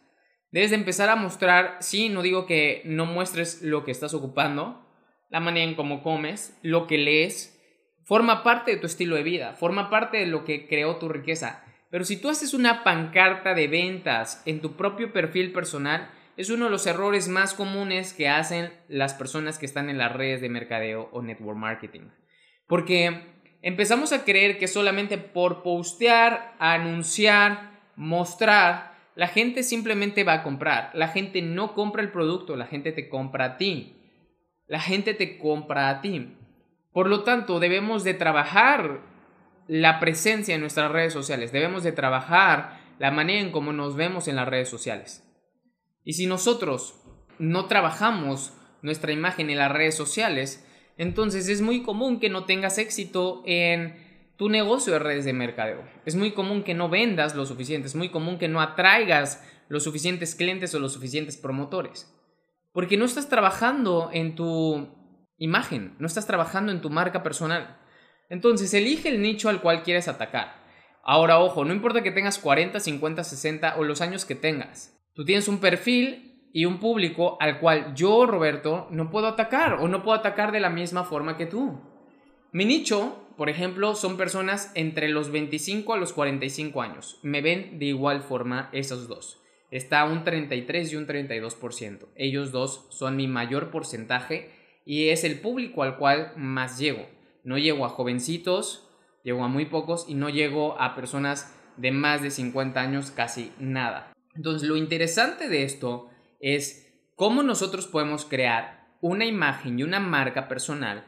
Debes 0.51 0.69
de 0.69 0.77
empezar 0.77 1.09
a 1.09 1.15
mostrar, 1.15 1.77
sí, 1.79 2.09
no 2.09 2.21
digo 2.21 2.45
que 2.45 2.81
no 2.85 3.05
muestres 3.05 3.61
lo 3.61 3.83
que 3.83 3.91
estás 3.91 4.13
ocupando, 4.13 4.85
la 5.29 5.39
manera 5.39 5.69
en 5.69 5.75
cómo 5.75 6.03
comes, 6.03 6.57
lo 6.61 6.87
que 6.87 6.97
lees, 6.97 7.59
forma 8.03 8.43
parte 8.43 8.71
de 8.71 8.77
tu 8.77 8.85
estilo 8.85 9.15
de 9.15 9.23
vida, 9.23 9.53
forma 9.53 9.89
parte 9.89 10.17
de 10.17 10.27
lo 10.27 10.45
que 10.45 10.67
creó 10.67 10.97
tu 10.97 11.09
riqueza. 11.09 11.63
Pero 11.89 12.05
si 12.05 12.17
tú 12.17 12.29
haces 12.29 12.53
una 12.53 12.83
pancarta 12.83 13.53
de 13.53 13.67
ventas 13.67 14.41
en 14.45 14.61
tu 14.61 14.75
propio 14.75 15.11
perfil 15.11 15.51
personal, 15.51 16.09
es 16.37 16.49
uno 16.49 16.65
de 16.65 16.71
los 16.71 16.85
errores 16.85 17.27
más 17.29 17.53
comunes 17.53 18.13
que 18.13 18.27
hacen 18.27 18.71
las 18.87 19.13
personas 19.13 19.57
que 19.57 19.65
están 19.65 19.89
en 19.89 19.97
las 19.97 20.11
redes 20.11 20.41
de 20.41 20.49
mercadeo 20.49 21.09
o 21.11 21.21
network 21.21 21.57
marketing. 21.57 22.09
Porque 22.67 23.34
empezamos 23.65 24.13
a 24.13 24.23
creer 24.23 24.59
que 24.59 24.67
solamente 24.67 25.17
por 25.17 25.63
postear, 25.63 26.53
anunciar, 26.59 27.71
mostrar, 27.95 28.93
la 29.15 29.27
gente 29.27 29.63
simplemente 29.63 30.23
va 30.23 30.33
a 30.33 30.43
comprar. 30.43 30.91
La 30.93 31.07
gente 31.07 31.41
no 31.41 31.73
compra 31.73 32.03
el 32.03 32.11
producto, 32.11 32.55
la 32.55 32.67
gente 32.67 32.91
te 32.91 33.09
compra 33.09 33.45
a 33.45 33.57
ti. 33.57 33.95
La 34.67 34.79
gente 34.79 35.15
te 35.15 35.39
compra 35.39 35.89
a 35.89 36.01
ti. 36.01 36.37
Por 36.93 37.09
lo 37.09 37.23
tanto, 37.23 37.59
debemos 37.59 38.03
de 38.03 38.13
trabajar 38.13 39.01
la 39.67 39.99
presencia 39.99 40.53
en 40.53 40.61
nuestras 40.61 40.91
redes 40.91 41.11
sociales. 41.11 41.51
Debemos 41.51 41.81
de 41.81 41.91
trabajar 41.91 42.79
la 42.99 43.09
manera 43.09 43.41
en 43.41 43.51
cómo 43.51 43.73
nos 43.73 43.95
vemos 43.95 44.27
en 44.27 44.35
las 44.35 44.47
redes 44.47 44.69
sociales. 44.69 45.23
Y 46.03 46.13
si 46.13 46.27
nosotros 46.27 47.01
no 47.39 47.65
trabajamos 47.65 48.53
nuestra 48.83 49.11
imagen 49.11 49.49
en 49.49 49.57
las 49.57 49.71
redes 49.71 49.97
sociales, 49.97 50.64
entonces 50.97 51.49
es 51.49 51.61
muy 51.61 51.83
común 51.83 52.19
que 52.19 52.29
no 52.29 52.45
tengas 52.45 52.77
éxito 52.77 53.43
en 53.45 53.95
tu 54.37 54.49
negocio 54.49 54.93
de 54.93 54.99
redes 54.99 55.25
de 55.25 55.33
mercadeo. 55.33 55.83
Es 56.05 56.15
muy 56.15 56.31
común 56.31 56.63
que 56.63 56.73
no 56.73 56.89
vendas 56.89 57.35
lo 57.35 57.45
suficiente, 57.45 57.87
es 57.87 57.95
muy 57.95 58.09
común 58.09 58.37
que 58.37 58.47
no 58.47 58.61
atraigas 58.61 59.43
los 59.67 59.83
suficientes 59.83 60.35
clientes 60.35 60.73
o 60.75 60.79
los 60.79 60.93
suficientes 60.93 61.37
promotores. 61.37 62.11
Porque 62.71 62.97
no 62.97 63.05
estás 63.05 63.29
trabajando 63.29 64.09
en 64.11 64.35
tu 64.35 64.89
imagen, 65.37 65.95
no 65.99 66.07
estás 66.07 66.27
trabajando 66.27 66.71
en 66.71 66.81
tu 66.81 66.89
marca 66.89 67.23
personal. 67.23 67.77
Entonces 68.29 68.73
elige 68.73 69.09
el 69.09 69.21
nicho 69.21 69.49
al 69.49 69.61
cual 69.61 69.83
quieres 69.83 70.07
atacar. 70.07 70.63
Ahora, 71.03 71.39
ojo, 71.39 71.63
no 71.63 71.73
importa 71.73 72.01
que 72.01 72.11
tengas 72.11 72.39
40, 72.39 72.79
50, 72.79 73.23
60 73.23 73.75
o 73.77 73.83
los 73.83 74.01
años 74.01 74.25
que 74.25 74.35
tengas. 74.35 74.97
Tú 75.13 75.23
tienes 75.23 75.47
un 75.47 75.59
perfil 75.59 76.24
y 76.55 76.63
un 76.63 76.79
público 76.79 77.35
al 77.41 77.59
cual 77.59 77.93
yo, 77.95 78.25
Roberto, 78.25 78.87
no 78.89 79.09
puedo 79.09 79.27
atacar 79.27 79.73
o 79.73 79.89
no 79.89 80.03
puedo 80.03 80.17
atacar 80.17 80.53
de 80.53 80.61
la 80.61 80.69
misma 80.69 81.03
forma 81.03 81.35
que 81.35 81.45
tú. 81.45 81.81
Mi 82.53 82.63
nicho, 82.63 83.27
por 83.35 83.49
ejemplo, 83.49 83.93
son 83.93 84.15
personas 84.15 84.71
entre 84.73 85.09
los 85.09 85.31
25 85.31 85.93
a 85.93 85.97
los 85.97 86.13
45 86.13 86.81
años. 86.81 87.19
Me 87.23 87.41
ven 87.41 87.77
de 87.77 87.87
igual 87.87 88.21
forma 88.21 88.69
esos 88.71 89.09
dos. 89.09 89.43
Está 89.69 90.05
un 90.05 90.23
33 90.23 90.93
y 90.93 90.95
un 90.95 91.07
32%. 91.07 92.07
Ellos 92.15 92.53
dos 92.53 92.87
son 92.89 93.17
mi 93.17 93.27
mayor 93.27 93.69
porcentaje 93.69 94.49
y 94.85 95.09
es 95.09 95.25
el 95.25 95.41
público 95.41 95.83
al 95.83 95.97
cual 95.97 96.31
más 96.37 96.79
llego. 96.79 97.05
No 97.43 97.57
llego 97.57 97.83
a 97.83 97.89
jovencitos, 97.89 98.87
llego 99.25 99.43
a 99.43 99.49
muy 99.49 99.65
pocos 99.65 100.05
y 100.07 100.13
no 100.13 100.29
llego 100.29 100.79
a 100.79 100.95
personas 100.95 101.53
de 101.75 101.91
más 101.91 102.21
de 102.21 102.31
50 102.31 102.79
años 102.79 103.11
casi 103.11 103.51
nada. 103.59 104.13
Entonces, 104.35 104.65
lo 104.65 104.77
interesante 104.77 105.49
de 105.49 105.63
esto 105.63 106.11
es 106.45 106.93
cómo 107.15 107.41
nosotros 107.41 107.87
podemos 107.87 108.23
crear 108.23 108.85
una 109.01 109.25
imagen 109.25 109.79
y 109.79 109.83
una 109.83 109.99
marca 109.99 110.47
personal 110.47 111.07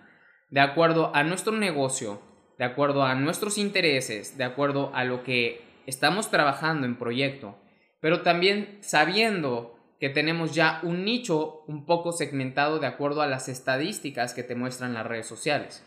de 0.49 0.61
acuerdo 0.61 1.15
a 1.15 1.23
nuestro 1.23 1.53
negocio, 1.53 2.19
de 2.57 2.65
acuerdo 2.65 3.03
a 3.03 3.13
nuestros 3.13 3.59
intereses, 3.59 4.35
de 4.39 4.45
acuerdo 4.45 4.91
a 4.95 5.03
lo 5.03 5.21
que 5.23 5.61
estamos 5.85 6.31
trabajando 6.31 6.87
en 6.87 6.97
proyecto, 6.97 7.55
pero 8.01 8.23
también 8.23 8.79
sabiendo 8.81 9.77
que 9.99 10.09
tenemos 10.09 10.55
ya 10.55 10.79
un 10.81 11.05
nicho 11.05 11.61
un 11.67 11.85
poco 11.85 12.13
segmentado 12.13 12.79
de 12.79 12.87
acuerdo 12.87 13.21
a 13.21 13.27
las 13.27 13.47
estadísticas 13.47 14.33
que 14.33 14.41
te 14.41 14.55
muestran 14.55 14.95
las 14.95 15.05
redes 15.05 15.27
sociales. 15.27 15.83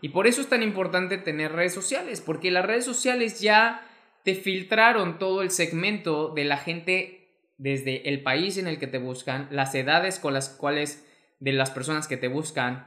Y 0.00 0.08
por 0.08 0.26
eso 0.26 0.40
es 0.40 0.48
tan 0.48 0.62
importante 0.62 1.18
tener 1.18 1.52
redes 1.52 1.74
sociales, 1.74 2.22
porque 2.22 2.50
las 2.50 2.64
redes 2.64 2.86
sociales 2.86 3.40
ya 3.40 3.86
te 4.24 4.34
filtraron 4.34 5.18
todo 5.18 5.42
el 5.42 5.50
segmento 5.50 6.30
de 6.30 6.44
la 6.44 6.56
gente 6.56 7.15
desde 7.58 8.08
el 8.08 8.22
país 8.22 8.58
en 8.58 8.66
el 8.66 8.78
que 8.78 8.86
te 8.86 8.98
buscan, 8.98 9.48
las 9.50 9.74
edades 9.74 10.18
con 10.18 10.34
las 10.34 10.48
cuales 10.48 11.06
de 11.40 11.52
las 11.52 11.70
personas 11.70 12.08
que 12.08 12.16
te 12.16 12.28
buscan, 12.28 12.86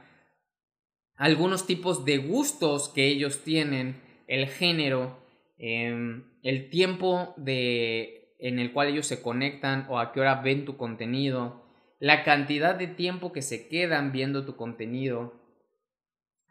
algunos 1.16 1.66
tipos 1.66 2.04
de 2.04 2.18
gustos 2.18 2.88
que 2.88 3.06
ellos 3.06 3.42
tienen, 3.44 4.00
el 4.26 4.46
género, 4.48 5.18
em, 5.58 6.24
el 6.42 6.70
tiempo 6.70 7.34
de, 7.36 8.34
en 8.38 8.58
el 8.58 8.72
cual 8.72 8.88
ellos 8.88 9.06
se 9.06 9.20
conectan 9.20 9.86
o 9.90 9.98
a 9.98 10.12
qué 10.12 10.20
hora 10.20 10.36
ven 10.36 10.64
tu 10.64 10.76
contenido, 10.76 11.66
la 11.98 12.24
cantidad 12.24 12.74
de 12.74 12.86
tiempo 12.86 13.32
que 13.32 13.42
se 13.42 13.68
quedan 13.68 14.12
viendo 14.12 14.46
tu 14.46 14.56
contenido, 14.56 15.38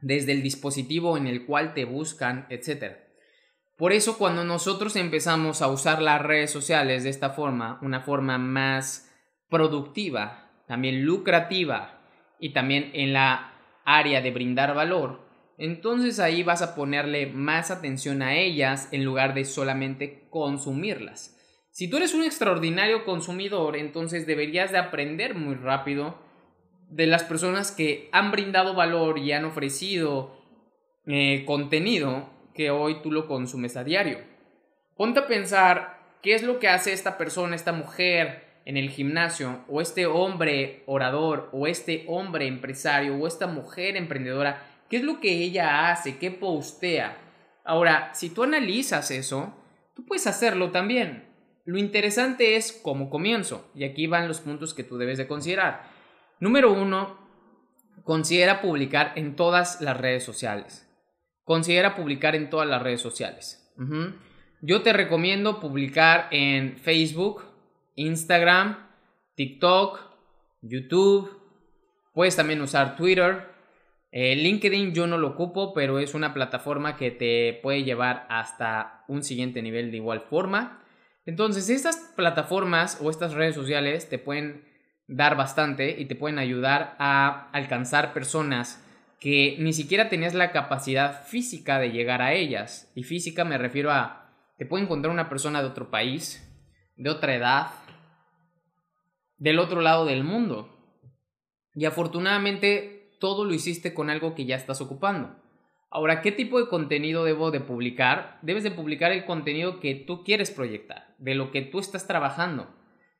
desde 0.01 0.31
el 0.31 0.43
dispositivo 0.43 1.17
en 1.17 1.27
el 1.27 1.45
cual 1.45 1.73
te 1.73 1.85
buscan, 1.85 2.45
etc. 2.49 3.08
Por 3.79 3.93
eso 3.93 4.17
cuando 4.17 4.43
nosotros 4.43 4.97
empezamos 4.97 5.61
a 5.61 5.69
usar 5.69 6.01
las 6.01 6.21
redes 6.21 6.51
sociales 6.51 7.05
de 7.05 7.09
esta 7.09 7.29
forma, 7.29 7.79
una 7.81 8.01
forma 8.01 8.37
más 8.37 9.09
productiva, 9.47 10.51
también 10.67 11.05
lucrativa 11.05 12.01
y 12.41 12.51
también 12.51 12.91
en 12.93 13.13
la 13.13 13.53
área 13.85 14.19
de 14.19 14.31
brindar 14.31 14.75
valor, 14.75 15.21
entonces 15.57 16.19
ahí 16.19 16.43
vas 16.43 16.61
a 16.61 16.75
ponerle 16.75 17.27
más 17.27 17.71
atención 17.71 18.21
a 18.21 18.35
ellas 18.35 18.89
en 18.91 19.05
lugar 19.05 19.33
de 19.33 19.45
solamente 19.45 20.27
consumirlas. 20.29 21.37
Si 21.71 21.89
tú 21.89 21.95
eres 21.95 22.13
un 22.13 22.23
extraordinario 22.23 23.05
consumidor, 23.05 23.77
entonces 23.77 24.27
deberías 24.27 24.73
de 24.73 24.77
aprender 24.77 25.35
muy 25.35 25.55
rápido 25.55 26.17
de 26.89 27.07
las 27.07 27.23
personas 27.23 27.71
que 27.71 28.09
han 28.11 28.31
brindado 28.31 28.73
valor 28.73 29.19
y 29.19 29.31
han 29.31 29.45
ofrecido 29.45 30.37
eh, 31.05 31.45
contenido 31.45 32.38
que 32.59 32.71
hoy 32.71 33.01
tú 33.01 33.09
lo 33.09 33.25
consumes 33.25 33.77
a 33.77 33.85
diario. 33.85 34.19
Ponte 34.97 35.21
a 35.21 35.27
pensar 35.27 36.17
qué 36.21 36.35
es 36.35 36.43
lo 36.43 36.59
que 36.59 36.67
hace 36.67 36.91
esta 36.91 37.17
persona, 37.17 37.55
esta 37.55 37.71
mujer 37.71 38.59
en 38.65 38.75
el 38.75 38.89
gimnasio, 38.89 39.61
o 39.69 39.79
este 39.79 40.07
hombre 40.07 40.83
orador, 40.85 41.47
o 41.53 41.67
este 41.67 42.03
hombre 42.09 42.47
empresario, 42.47 43.15
o 43.15 43.27
esta 43.27 43.47
mujer 43.47 43.95
emprendedora, 43.95 44.61
qué 44.89 44.97
es 44.97 45.03
lo 45.03 45.21
que 45.21 45.41
ella 45.41 45.89
hace, 45.89 46.17
qué 46.17 46.31
postea. 46.31 47.17
Ahora, 47.63 48.13
si 48.13 48.29
tú 48.29 48.43
analizas 48.43 49.09
eso, 49.09 49.53
tú 49.95 50.05
puedes 50.05 50.27
hacerlo 50.27 50.69
también. 50.69 51.29
Lo 51.63 51.77
interesante 51.77 52.57
es 52.57 52.73
cómo 52.73 53.09
comienzo, 53.09 53.71
y 53.73 53.85
aquí 53.85 54.05
van 54.05 54.27
los 54.27 54.41
puntos 54.41 54.73
que 54.73 54.83
tú 54.83 54.97
debes 54.97 55.17
de 55.17 55.29
considerar. 55.29 55.83
Número 56.41 56.73
uno, 56.73 57.17
considera 58.03 58.59
publicar 58.59 59.13
en 59.15 59.37
todas 59.37 59.79
las 59.79 59.95
redes 59.95 60.25
sociales. 60.25 60.88
Considera 61.49 61.95
publicar 61.95 62.35
en 62.35 62.51
todas 62.51 62.67
las 62.67 62.79
redes 62.79 63.01
sociales. 63.01 63.73
Yo 64.61 64.83
te 64.83 64.93
recomiendo 64.93 65.59
publicar 65.59 66.27
en 66.29 66.77
Facebook, 66.77 67.41
Instagram, 67.95 68.77
TikTok, 69.33 69.99
YouTube. 70.61 71.41
Puedes 72.13 72.35
también 72.35 72.61
usar 72.61 72.95
Twitter. 72.95 73.47
Eh, 74.11 74.35
LinkedIn 74.35 74.93
yo 74.93 75.07
no 75.07 75.17
lo 75.17 75.29
ocupo, 75.29 75.73
pero 75.73 75.97
es 75.97 76.13
una 76.13 76.35
plataforma 76.35 76.95
que 76.95 77.09
te 77.09 77.59
puede 77.63 77.83
llevar 77.83 78.27
hasta 78.29 79.03
un 79.07 79.23
siguiente 79.23 79.63
nivel 79.63 79.89
de 79.89 79.97
igual 79.97 80.21
forma. 80.21 80.83
Entonces, 81.25 81.71
estas 81.71 82.13
plataformas 82.15 82.99
o 83.01 83.09
estas 83.09 83.33
redes 83.33 83.55
sociales 83.55 84.07
te 84.07 84.19
pueden 84.19 84.65
dar 85.07 85.35
bastante 85.35 85.99
y 85.99 86.05
te 86.05 86.13
pueden 86.13 86.37
ayudar 86.37 86.95
a 86.99 87.49
alcanzar 87.53 88.13
personas 88.13 88.85
que 89.19 89.57
ni 89.59 89.73
siquiera 89.73 90.09
tenías 90.09 90.33
la 90.33 90.51
capacidad 90.51 91.23
física 91.23 91.79
de 91.79 91.91
llegar 91.91 92.21
a 92.21 92.33
ellas. 92.33 92.91
Y 92.95 93.03
física 93.03 93.43
me 93.43 93.57
refiero 93.57 93.91
a, 93.91 94.33
te 94.57 94.65
puede 94.65 94.83
encontrar 94.83 95.13
una 95.13 95.29
persona 95.29 95.61
de 95.61 95.67
otro 95.67 95.89
país, 95.89 96.45
de 96.95 97.09
otra 97.09 97.35
edad, 97.35 97.67
del 99.37 99.59
otro 99.59 99.81
lado 99.81 100.05
del 100.05 100.23
mundo. 100.23 100.75
Y 101.75 101.85
afortunadamente 101.85 103.17
todo 103.19 103.45
lo 103.45 103.53
hiciste 103.53 103.93
con 103.93 104.09
algo 104.09 104.35
que 104.35 104.45
ya 104.45 104.55
estás 104.55 104.81
ocupando. 104.81 105.35
Ahora, 105.91 106.21
¿qué 106.21 106.31
tipo 106.31 106.59
de 106.59 106.69
contenido 106.69 107.23
debo 107.23 107.51
de 107.51 107.61
publicar? 107.61 108.37
Debes 108.41 108.63
de 108.63 108.71
publicar 108.71 109.11
el 109.11 109.25
contenido 109.25 109.79
que 109.79 109.95
tú 109.95 110.23
quieres 110.23 110.51
proyectar, 110.51 111.15
de 111.17 111.35
lo 111.35 111.51
que 111.51 111.63
tú 111.63 111.79
estás 111.79 112.05
trabajando. 112.05 112.67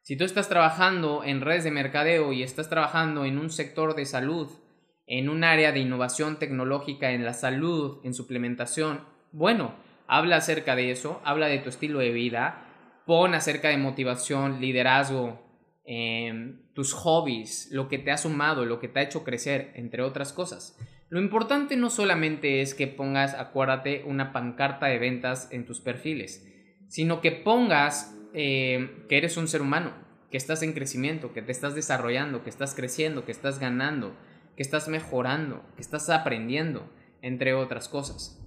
Si 0.01 0.15
tú 0.15 0.23
estás 0.23 0.49
trabajando 0.49 1.23
en 1.23 1.41
redes 1.41 1.63
de 1.63 1.71
mercadeo 1.71 2.31
y 2.31 2.43
estás 2.43 2.69
trabajando 2.69 3.25
en 3.25 3.37
un 3.37 3.49
sector 3.49 3.95
de 3.95 4.05
salud, 4.05 4.49
en 5.09 5.27
un 5.27 5.43
área 5.43 5.71
de 5.71 5.79
innovación 5.79 6.37
tecnológica 6.37 7.11
en 7.11 7.25
la 7.25 7.33
salud, 7.33 7.97
en 8.03 8.13
suplementación, 8.13 9.01
bueno, 9.31 9.73
habla 10.07 10.35
acerca 10.35 10.75
de 10.75 10.91
eso, 10.91 11.19
habla 11.25 11.47
de 11.47 11.57
tu 11.57 11.69
estilo 11.69 11.97
de 11.97 12.11
vida, 12.11 12.67
pon 13.07 13.33
acerca 13.33 13.69
de 13.69 13.77
motivación, 13.77 14.61
liderazgo, 14.61 15.41
em, 15.83 16.61
tus 16.73 16.93
hobbies, 16.93 17.69
lo 17.71 17.89
que 17.89 17.97
te 17.97 18.11
ha 18.11 18.17
sumado, 18.17 18.65
lo 18.65 18.79
que 18.79 18.87
te 18.87 18.99
ha 18.99 19.03
hecho 19.03 19.23
crecer, 19.23 19.71
entre 19.73 20.03
otras 20.03 20.31
cosas. 20.31 20.77
Lo 21.09 21.19
importante 21.19 21.75
no 21.75 21.89
solamente 21.89 22.61
es 22.61 22.75
que 22.75 22.85
pongas, 22.85 23.33
acuérdate, 23.33 24.03
una 24.05 24.31
pancarta 24.31 24.85
de 24.85 24.99
ventas 24.99 25.49
en 25.51 25.65
tus 25.65 25.79
perfiles, 25.79 26.47
sino 26.87 27.19
que 27.19 27.31
pongas 27.31 28.15
eh, 28.35 29.05
que 29.09 29.17
eres 29.17 29.37
un 29.37 29.47
ser 29.47 29.63
humano, 29.63 29.91
que 30.29 30.37
estás 30.37 30.61
en 30.61 30.73
crecimiento, 30.73 31.33
que 31.33 31.41
te 31.41 31.51
estás 31.51 31.73
desarrollando, 31.73 32.43
que 32.43 32.51
estás 32.51 32.75
creciendo, 32.75 33.25
que 33.25 33.31
estás 33.31 33.57
ganando, 33.57 34.15
que 34.59 34.63
estás 34.63 34.89
mejorando, 34.89 35.63
que 35.77 35.81
estás 35.81 36.09
aprendiendo, 36.09 36.91
entre 37.21 37.53
otras 37.53 37.87
cosas. 37.87 38.43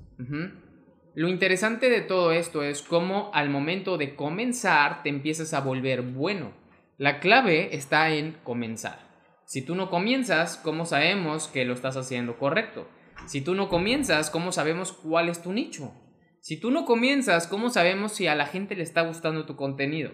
Lo 1.15 1.27
interesante 1.27 1.89
de 1.89 2.03
todo 2.03 2.33
esto 2.33 2.63
es 2.63 2.83
cómo 2.83 3.31
al 3.33 3.49
momento 3.49 3.97
de 3.97 4.15
comenzar 4.15 5.03
te 5.03 5.09
empiezas 5.09 5.55
a 5.55 5.63
volver 5.63 6.03
bueno. 6.03 6.53
La 6.99 7.19
clave 7.19 7.75
está 7.75 8.11
en 8.11 8.37
comenzar. 8.45 8.99
Si 9.47 9.65
tú 9.65 9.75
no 9.75 9.89
comienzas, 9.89 10.59
¿cómo 10.59 10.85
sabemos 10.85 11.49
que 11.49 11.65
lo 11.65 11.73
estás 11.73 11.97
haciendo 11.97 12.37
correcto? 12.37 12.87
Si 13.25 13.41
tú 13.41 13.55
no 13.55 13.71
comienzas, 13.71 14.29
¿cómo 14.29 14.53
sabemos 14.53 14.93
cuál 14.93 15.31
es 15.31 15.41
tu 15.41 15.55
nicho? 15.55 15.95
Si 16.41 16.61
tú 16.61 16.71
no 16.71 16.85
comienzas, 16.85 17.47
¿cómo 17.47 17.71
sabemos 17.71 18.13
si 18.13 18.27
a 18.27 18.35
la 18.35 18.45
gente 18.45 18.77
le 18.77 18.83
está 18.83 19.01
gustando 19.01 19.47
tu 19.47 19.57
contenido? 19.57 20.11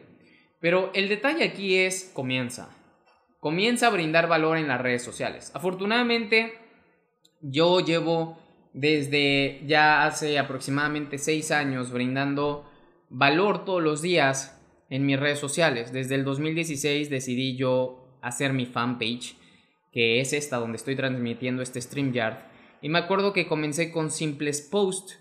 Pero 0.61 0.93
el 0.95 1.09
detalle 1.09 1.43
aquí 1.43 1.75
es 1.75 2.09
comienza. 2.15 2.78
Comienza 3.41 3.87
a 3.87 3.91
brindar 3.91 4.29
valor 4.29 4.59
en 4.59 4.69
las 4.69 4.81
redes 4.81 5.03
sociales. 5.03 5.53
Afortunadamente, 5.55 6.55
yo 7.41 7.81
llevo 7.81 8.39
desde 8.73 9.63
ya 9.67 10.05
hace 10.05 10.39
aproximadamente 10.39 11.19
seis 11.19 11.51
años 11.51 11.93
brindando 11.93 12.69
valor 13.09 13.65
todos 13.65 13.83
los 13.83 14.03
días 14.03 14.61
en 14.91 15.07
mis 15.07 15.19
redes 15.19 15.39
sociales. 15.39 15.93
Desde 15.93 16.15
el 16.15 16.25
2016 16.25 17.11
decidí 17.11 17.57
yo 17.57 18.19
hacer 18.23 18.53
mi 18.53 18.67
fanpage, 18.67 19.37
que 19.93 20.21
es 20.21 20.33
esta 20.33 20.59
donde 20.59 20.77
estoy 20.77 20.97
transmitiendo 20.97 21.63
este 21.63 21.81
StreamYard. 21.81 22.39
Y 22.83 22.89
me 22.89 22.99
acuerdo 22.99 23.33
que 23.33 23.47
comencé 23.47 23.91
con 23.91 24.11
simples 24.11 24.61
posts 24.61 25.19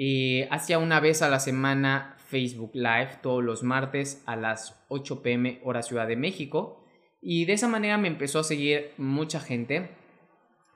eh, 0.00 0.46
hacía 0.52 0.78
una 0.78 1.00
vez 1.00 1.22
a 1.22 1.28
la 1.28 1.40
semana 1.40 2.16
Facebook 2.28 2.70
Live 2.72 3.18
todos 3.20 3.42
los 3.42 3.64
martes 3.64 4.22
a 4.26 4.36
las 4.36 4.84
8 4.88 5.22
pm 5.22 5.60
hora 5.64 5.82
Ciudad 5.82 6.06
de 6.06 6.14
México. 6.14 6.77
Y 7.20 7.44
de 7.44 7.54
esa 7.54 7.68
manera 7.68 7.98
me 7.98 8.08
empezó 8.08 8.38
a 8.40 8.44
seguir 8.44 8.92
mucha 8.96 9.40
gente. 9.40 9.90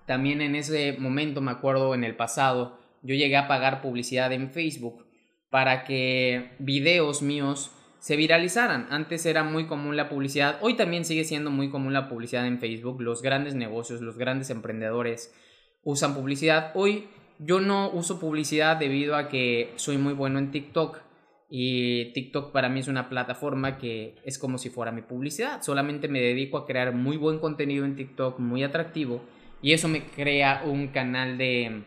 También 0.07 0.41
en 0.41 0.57
ese 0.57 0.97
momento, 0.99 1.41
me 1.41 1.53
acuerdo 1.53 1.95
en 1.95 2.05
el 2.05 2.17
pasado, 2.17 2.79
yo 3.03 3.15
llegué 3.15 3.37
a 3.37 3.49
pagar 3.49 3.83
publicidad 3.83 4.33
en 4.33 4.51
Facebook 4.51 5.07
para 5.51 5.85
que 5.85 6.53
videos 6.59 7.23
míos 7.23 7.73
se 7.99 8.17
viralizaran. 8.17 8.89
Antes 8.91 9.27
era 9.27 9.45
muy 9.45 9.67
común 9.67 9.97
la 9.97 10.09
publicidad, 10.09 10.59
hoy 10.61 10.75
también 10.75 11.05
sigue 11.05 11.25
siendo 11.25 11.51
muy 11.51 11.71
común 11.71 11.93
la 11.93 12.09
publicidad 12.09 12.47
en 12.47 12.59
Facebook. 12.59 13.01
Los 13.01 13.23
grandes 13.23 13.55
negocios, 13.55 14.01
los 14.01 14.19
grandes 14.19 14.51
emprendedores 14.51 15.33
usan 15.85 16.15
publicidad. 16.15 16.73
Hoy 16.75 17.07
yo 17.39 17.61
no 17.61 17.91
uso 17.91 18.19
publicidad 18.19 18.77
debido 18.77 19.15
a 19.15 19.29
que 19.29 19.73
soy 19.77 19.99
muy 19.99 20.15
bueno 20.15 20.39
en 20.39 20.51
TikTok. 20.51 20.99
Y 21.55 22.15
TikTok 22.15 22.51
para 22.51 22.71
mí 22.71 22.81
es 22.81 22.89
una 22.89 23.11
plataforma 23.11 23.77
que 23.77 24.15
es 24.25 24.39
como 24.39 24.57
si 24.57 24.71
fuera 24.71 24.91
mi 24.91 25.03
publicidad. 25.03 25.61
Solamente 25.61 26.09
me 26.09 26.19
dedico 26.19 26.57
a 26.57 26.65
crear 26.65 26.95
muy 26.95 27.19
buen 27.19 27.41
contenido 27.41 27.85
en 27.85 27.95
TikTok, 27.95 28.39
muy 28.39 28.65
atractivo. 28.65 29.23
Y 29.61 29.75
eso 29.75 29.87
me 29.87 30.03
crea 30.03 30.63
un 30.65 30.89
canal 30.89 31.37
de, 31.37 31.83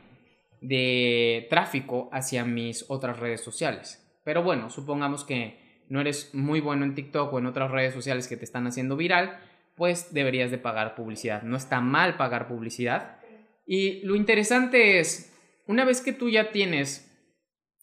de 0.62 1.47
tráfico 1.49 2.10
hacia 2.13 2.45
mis 2.45 2.86
otras 2.89 3.17
redes 3.17 3.41
sociales. 3.41 4.08
Pero 4.23 4.43
bueno, 4.43 4.69
supongamos 4.69 5.23
que 5.23 5.58
no 5.89 5.99
eres 5.99 6.36
muy 6.36 6.62
bueno 6.62 6.86
en 6.86 6.93
TikTok 6.93 7.34
o 7.34 7.39
en 7.39 7.47
otras 7.47 7.71
redes 7.71 7.95
sociales 7.95 8.28
que 8.28 8.38
te 8.38 8.45
están 8.45 8.67
haciendo 8.67 8.95
viral, 8.95 9.39
pues 9.75 10.13
deberías 10.13 10.51
de 10.51 10.60
pagar 10.60 10.93
publicidad. 10.93 11.41
No 11.41 11.58
está 11.58 11.82
mal 11.82 12.17
pagar 12.17 12.47
publicidad. 12.47 13.17
Y 13.65 14.06
lo 14.06 14.15
interesante 14.15 14.99
es, 14.99 15.36
una 15.65 15.86
vez 15.86 16.01
que 16.01 16.13
tú 16.13 16.30
ya 16.30 16.51
tienes 16.51 17.05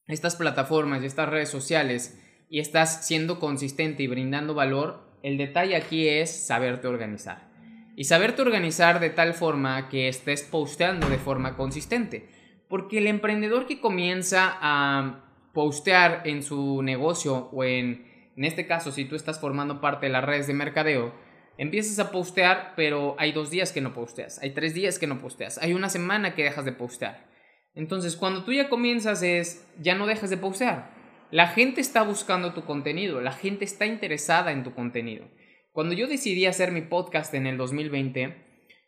estas 0.06 0.36
plataformas 0.36 1.02
y 1.02 1.06
estas 1.06 1.28
redes 1.28 1.48
sociales 1.48 2.18
y 2.48 2.60
estás 2.60 3.06
siendo 3.06 3.38
consistente 3.38 4.02
y 4.02 4.08
brindando 4.08 4.54
valor, 4.54 5.18
el 5.22 5.38
detalle 5.38 5.76
aquí 5.76 6.08
es 6.08 6.30
saberte 6.30 6.88
organizar. 6.88 7.50
Y 7.96 8.04
saberte 8.04 8.42
organizar 8.42 9.00
de 9.00 9.10
tal 9.10 9.34
forma 9.34 9.88
que 9.88 10.08
estés 10.08 10.42
posteando 10.42 11.08
de 11.08 11.18
forma 11.18 11.56
consistente. 11.56 12.28
Porque 12.68 12.98
el 12.98 13.06
emprendedor 13.06 13.66
que 13.66 13.80
comienza 13.80 14.58
a 14.60 15.24
postear 15.52 16.22
en 16.24 16.42
su 16.42 16.82
negocio 16.82 17.50
o 17.52 17.64
en, 17.64 18.06
en 18.36 18.44
este 18.44 18.66
caso, 18.66 18.92
si 18.92 19.04
tú 19.04 19.14
estás 19.14 19.40
formando 19.40 19.80
parte 19.80 20.06
de 20.06 20.12
las 20.12 20.24
redes 20.24 20.46
de 20.46 20.54
mercadeo, 20.54 21.14
empiezas 21.58 21.98
a 21.98 22.10
postear, 22.10 22.72
pero 22.76 23.14
hay 23.18 23.32
dos 23.32 23.50
días 23.50 23.72
que 23.72 23.80
no 23.80 23.92
posteas, 23.92 24.38
hay 24.40 24.50
tres 24.50 24.74
días 24.74 24.98
que 24.98 25.06
no 25.06 25.20
posteas, 25.20 25.58
hay 25.58 25.74
una 25.74 25.88
semana 25.90 26.34
que 26.34 26.44
dejas 26.44 26.64
de 26.64 26.72
postear. 26.72 27.31
Entonces, 27.74 28.16
cuando 28.16 28.44
tú 28.44 28.52
ya 28.52 28.68
comienzas 28.68 29.22
es, 29.22 29.66
ya 29.80 29.94
no 29.94 30.06
dejas 30.06 30.30
de 30.30 30.36
postear. 30.36 30.90
La 31.30 31.48
gente 31.48 31.80
está 31.80 32.02
buscando 32.02 32.52
tu 32.52 32.64
contenido, 32.64 33.20
la 33.20 33.32
gente 33.32 33.64
está 33.64 33.86
interesada 33.86 34.52
en 34.52 34.64
tu 34.64 34.74
contenido. 34.74 35.24
Cuando 35.72 35.94
yo 35.94 36.06
decidí 36.06 36.44
hacer 36.44 36.70
mi 36.70 36.82
podcast 36.82 37.32
en 37.32 37.46
el 37.46 37.56
2020, 37.56 38.36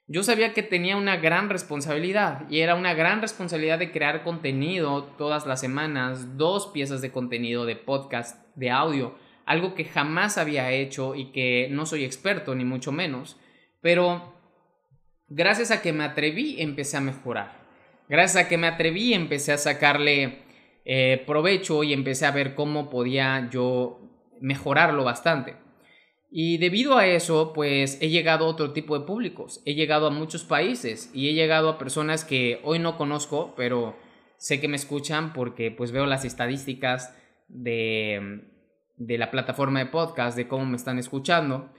yo 0.06 0.22
sabía 0.22 0.52
que 0.52 0.62
tenía 0.62 0.98
una 0.98 1.16
gran 1.16 1.48
responsabilidad 1.48 2.46
y 2.50 2.60
era 2.60 2.74
una 2.74 2.92
gran 2.92 3.22
responsabilidad 3.22 3.78
de 3.78 3.90
crear 3.90 4.22
contenido 4.22 5.04
todas 5.16 5.46
las 5.46 5.60
semanas, 5.60 6.36
dos 6.36 6.66
piezas 6.66 7.00
de 7.00 7.10
contenido 7.10 7.64
de 7.64 7.76
podcast, 7.76 8.46
de 8.54 8.70
audio, 8.70 9.14
algo 9.46 9.74
que 9.74 9.86
jamás 9.86 10.36
había 10.36 10.70
hecho 10.70 11.14
y 11.14 11.32
que 11.32 11.68
no 11.70 11.86
soy 11.86 12.04
experto 12.04 12.54
ni 12.54 12.66
mucho 12.66 12.92
menos, 12.92 13.40
pero 13.80 14.34
gracias 15.28 15.70
a 15.70 15.80
que 15.80 15.94
me 15.94 16.04
atreví 16.04 16.60
empecé 16.60 16.98
a 16.98 17.00
mejorar. 17.00 17.63
Gracias 18.08 18.44
a 18.44 18.48
que 18.48 18.58
me 18.58 18.66
atreví, 18.66 19.14
empecé 19.14 19.52
a 19.52 19.58
sacarle 19.58 20.42
eh, 20.84 21.22
provecho 21.26 21.82
y 21.82 21.92
empecé 21.92 22.26
a 22.26 22.30
ver 22.30 22.54
cómo 22.54 22.90
podía 22.90 23.48
yo 23.50 24.00
mejorarlo 24.40 25.04
bastante. 25.04 25.56
Y 26.30 26.58
debido 26.58 26.98
a 26.98 27.06
eso, 27.06 27.52
pues 27.52 27.98
he 28.02 28.10
llegado 28.10 28.44
a 28.44 28.48
otro 28.48 28.72
tipo 28.72 28.98
de 28.98 29.06
públicos, 29.06 29.62
he 29.64 29.74
llegado 29.74 30.08
a 30.08 30.10
muchos 30.10 30.44
países 30.44 31.10
y 31.14 31.28
he 31.28 31.32
llegado 31.32 31.68
a 31.68 31.78
personas 31.78 32.24
que 32.24 32.60
hoy 32.64 32.78
no 32.78 32.96
conozco, 32.96 33.54
pero 33.56 33.96
sé 34.36 34.60
que 34.60 34.68
me 34.68 34.76
escuchan 34.76 35.32
porque 35.32 35.70
pues 35.70 35.92
veo 35.92 36.06
las 36.06 36.24
estadísticas 36.24 37.16
de, 37.48 38.42
de 38.96 39.18
la 39.18 39.30
plataforma 39.30 39.78
de 39.78 39.86
podcast, 39.86 40.36
de 40.36 40.48
cómo 40.48 40.66
me 40.66 40.76
están 40.76 40.98
escuchando 40.98 41.70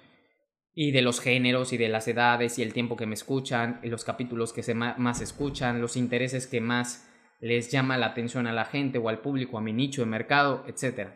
y 0.78 0.92
de 0.92 1.02
los 1.02 1.22
géneros 1.22 1.72
y 1.72 1.78
de 1.78 1.88
las 1.88 2.08
edades 2.08 2.60
y 2.60 2.62
el 2.62 2.74
tiempo 2.74 2.98
que 2.98 3.06
me 3.06 3.16
escuchan, 3.16 3.80
y 3.82 3.88
los 3.88 4.04
capítulos 4.04 4.52
que 4.52 4.62
se 4.62 4.76
más 4.76 5.22
escuchan, 5.22 5.82
los 5.82 5.96
intereses 5.96 6.48
que 6.48 6.60
más 6.60 7.10
les 7.40 7.72
llama 7.72 7.98
la 7.98 8.08
atención 8.08 8.46
a 8.46 8.54
la 8.54 8.66
gente 8.66 8.98
o 8.98 9.08
al 9.08 9.20
público, 9.20 9.58
a 9.58 9.62
mi 9.62 9.72
nicho 9.72 10.02
de 10.02 10.08
mercado, 10.08 10.66
etc. 10.68 11.12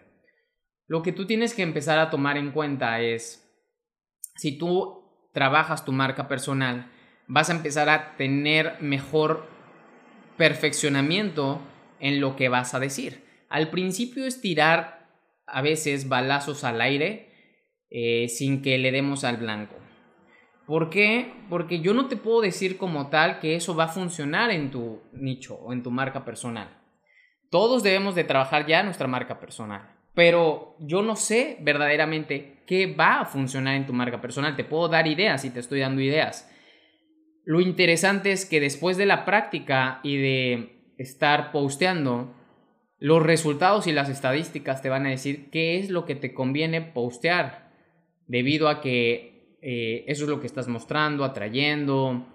Lo 0.87 1.01
que 1.01 1.11
tú 1.11 1.27
tienes 1.27 1.53
que 1.53 1.61
empezar 1.61 1.99
a 1.99 2.09
tomar 2.09 2.37
en 2.37 2.51
cuenta 2.51 3.01
es, 3.01 3.45
si 4.35 4.57
tú 4.57 5.03
trabajas 5.33 5.83
tu 5.83 5.91
marca 5.91 6.29
personal, 6.29 6.89
vas 7.27 7.49
a 7.49 7.53
empezar 7.53 7.89
a 7.89 8.15
tener 8.15 8.81
mejor 8.81 9.45
perfeccionamiento 10.37 11.61
en 11.99 12.21
lo 12.21 12.37
que 12.37 12.47
vas 12.47 12.73
a 12.73 12.79
decir. 12.79 13.25
Al 13.49 13.69
principio 13.69 14.25
es 14.25 14.39
tirar 14.39 15.09
a 15.45 15.61
veces 15.61 16.07
balazos 16.07 16.63
al 16.63 16.79
aire 16.79 17.28
eh, 17.91 18.27
sin 18.29 18.61
que 18.61 18.77
le 18.77 18.91
demos 18.91 19.23
al 19.23 19.37
blanco. 19.37 19.75
¿Por 20.67 20.91
qué? 20.91 21.33
Porque 21.49 21.79
yo 21.79 21.95
no 21.95 22.07
te 22.07 22.15
puedo 22.15 22.41
decir 22.41 22.77
como 22.77 23.09
tal 23.09 23.39
que 23.39 23.55
eso 23.55 23.75
va 23.75 23.85
a 23.85 23.87
funcionar 23.87 24.51
en 24.51 24.69
tu 24.69 25.01
nicho 25.13 25.55
o 25.55 25.73
en 25.73 25.81
tu 25.81 25.89
marca 25.89 26.23
personal. 26.23 26.77
Todos 27.49 27.81
debemos 27.81 28.13
de 28.13 28.23
trabajar 28.23 28.67
ya 28.67 28.83
nuestra 28.83 29.07
marca 29.07 29.39
personal, 29.39 29.95
pero 30.13 30.75
yo 30.79 31.01
no 31.01 31.15
sé 31.15 31.57
verdaderamente 31.61 32.63
qué 32.67 32.85
va 32.85 33.21
a 33.21 33.25
funcionar 33.25 33.73
en 33.73 33.87
tu 33.87 33.93
marca 33.93 34.21
personal. 34.21 34.55
Te 34.55 34.63
puedo 34.63 34.87
dar 34.87 35.07
ideas 35.07 35.43
y 35.43 35.49
te 35.49 35.59
estoy 35.59 35.79
dando 35.79 36.01
ideas. 36.01 36.47
Lo 37.45 37.61
interesante 37.61 38.31
es 38.31 38.45
que 38.45 38.59
después 38.59 38.95
de 38.97 39.07
la 39.07 39.25
práctica 39.25 40.01
y 40.03 40.17
de 40.17 40.93
estar 40.99 41.51
posteando, 41.51 42.35
los 42.99 43.23
resultados 43.23 43.87
y 43.87 43.91
las 43.91 44.09
estadísticas 44.09 44.83
te 44.83 44.89
van 44.89 45.07
a 45.07 45.09
decir 45.09 45.49
qué 45.49 45.79
es 45.79 45.89
lo 45.89 46.05
que 46.05 46.13
te 46.13 46.35
conviene 46.35 46.81
postear 46.81 47.68
debido 48.29 48.69
a 48.69 48.79
que 48.79 49.57
eh, 49.61 50.05
eso 50.07 50.23
es 50.23 50.29
lo 50.29 50.39
que 50.39 50.47
estás 50.47 50.69
mostrando, 50.69 51.25
atrayendo, 51.25 52.25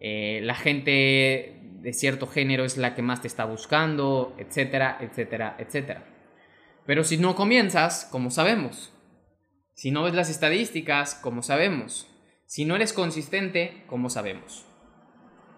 eh, 0.00 0.40
la 0.42 0.54
gente 0.54 1.60
de 1.82 1.92
cierto 1.92 2.26
género 2.26 2.64
es 2.64 2.78
la 2.78 2.94
que 2.94 3.02
más 3.02 3.20
te 3.20 3.28
está 3.28 3.44
buscando, 3.44 4.34
etcétera, 4.38 4.96
etcétera, 5.00 5.56
etcétera. 5.58 6.06
Pero 6.86 7.04
si 7.04 7.18
no 7.18 7.34
comienzas, 7.34 8.08
como 8.10 8.30
sabemos, 8.30 8.94
si 9.74 9.90
no 9.90 10.04
ves 10.04 10.14
las 10.14 10.30
estadísticas, 10.30 11.14
como 11.16 11.42
sabemos, 11.42 12.08
si 12.46 12.64
no 12.64 12.76
eres 12.76 12.92
consistente, 12.92 13.84
como 13.86 14.08
sabemos. 14.08 14.66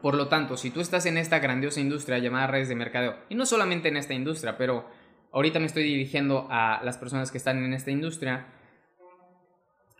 Por 0.01 0.15
lo 0.15 0.29
tanto, 0.29 0.57
si 0.57 0.71
tú 0.71 0.81
estás 0.81 1.07
en 1.07 1.19
esta 1.19 1.39
grandiosa 1.39 1.81
industria 1.81 2.19
llamada 2.19 2.49
redes 2.49 2.69
de 2.69 2.75
mercadeo, 2.75 3.17
y 3.29 3.35
no 3.35 3.47
solamente 3.47 3.89
en 3.89 3.97
esta 3.97 4.15
industria, 4.15 4.57
pero 4.57 4.89
ahorita 5.33 5.61
me 5.61 5.67
estoy 5.67 5.85
dirigiendo 5.85 6.49
a 6.51 6.81
las 6.83 6.99
personas 6.99 7.31
que 7.31 7.39
están 7.39 7.63
en 7.65 7.73
esta 7.73 7.91
industria, 7.91 8.47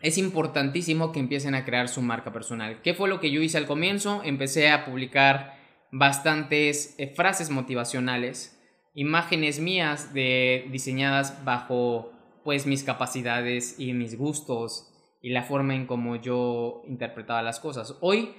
es 0.03 0.19
importantísimo 0.19 1.12
que 1.12 1.21
empiecen 1.21 1.55
a 1.55 1.65
crear 1.65 1.88
su 1.88 2.03
marca 2.03 2.33
personal. 2.33 2.83
¿Qué 2.83 2.93
fue 2.93 3.09
lo 3.09 3.21
que 3.21 3.31
yo 3.31 3.41
hice 3.41 3.57
al 3.57 3.67
comienzo? 3.67 4.21
Empecé 4.25 4.69
a 4.69 4.85
publicar 4.85 5.55
bastantes 5.93 6.97
eh, 6.99 7.12
frases 7.15 7.51
motivacionales, 7.51 8.61
imágenes 8.95 9.61
mías 9.61 10.12
de, 10.12 10.67
diseñadas 10.71 11.45
bajo 11.45 12.11
pues 12.43 12.67
mis 12.67 12.83
capacidades 12.83 13.79
y 13.79 13.93
mis 13.93 14.19
gustos 14.19 14.88
y 15.23 15.31
la 15.31 15.45
forma 15.45 15.77
en 15.77 15.87
cómo 15.87 16.17
yo 16.17 16.83
interpretaba 16.88 17.41
las 17.41 17.61
cosas. 17.61 17.97
Hoy 18.01 18.35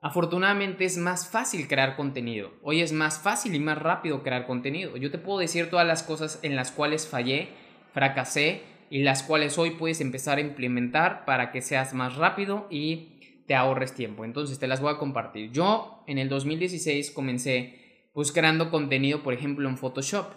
afortunadamente 0.00 0.86
es 0.86 0.96
más 0.96 1.28
fácil 1.28 1.68
crear 1.68 1.96
contenido. 1.96 2.52
Hoy 2.62 2.80
es 2.80 2.92
más 2.92 3.18
fácil 3.18 3.54
y 3.54 3.60
más 3.60 3.76
rápido 3.76 4.22
crear 4.22 4.46
contenido. 4.46 4.96
Yo 4.96 5.10
te 5.10 5.18
puedo 5.18 5.40
decir 5.40 5.68
todas 5.68 5.86
las 5.86 6.02
cosas 6.02 6.38
en 6.42 6.56
las 6.56 6.70
cuales 6.70 7.06
fallé, 7.06 7.50
fracasé 7.92 8.62
y 8.94 9.02
las 9.02 9.24
cuales 9.24 9.58
hoy 9.58 9.72
puedes 9.72 10.00
empezar 10.00 10.38
a 10.38 10.40
implementar 10.40 11.24
para 11.24 11.50
que 11.50 11.62
seas 11.62 11.94
más 11.94 12.14
rápido 12.14 12.68
y 12.70 13.42
te 13.44 13.56
ahorres 13.56 13.92
tiempo. 13.92 14.24
Entonces 14.24 14.60
te 14.60 14.68
las 14.68 14.80
voy 14.80 14.94
a 14.94 14.98
compartir. 14.98 15.50
Yo 15.50 16.04
en 16.06 16.18
el 16.18 16.28
2016 16.28 17.10
comencé 17.10 18.06
pues 18.12 18.30
creando 18.30 18.70
contenido, 18.70 19.24
por 19.24 19.34
ejemplo, 19.34 19.68
en 19.68 19.76
Photoshop. 19.76 20.28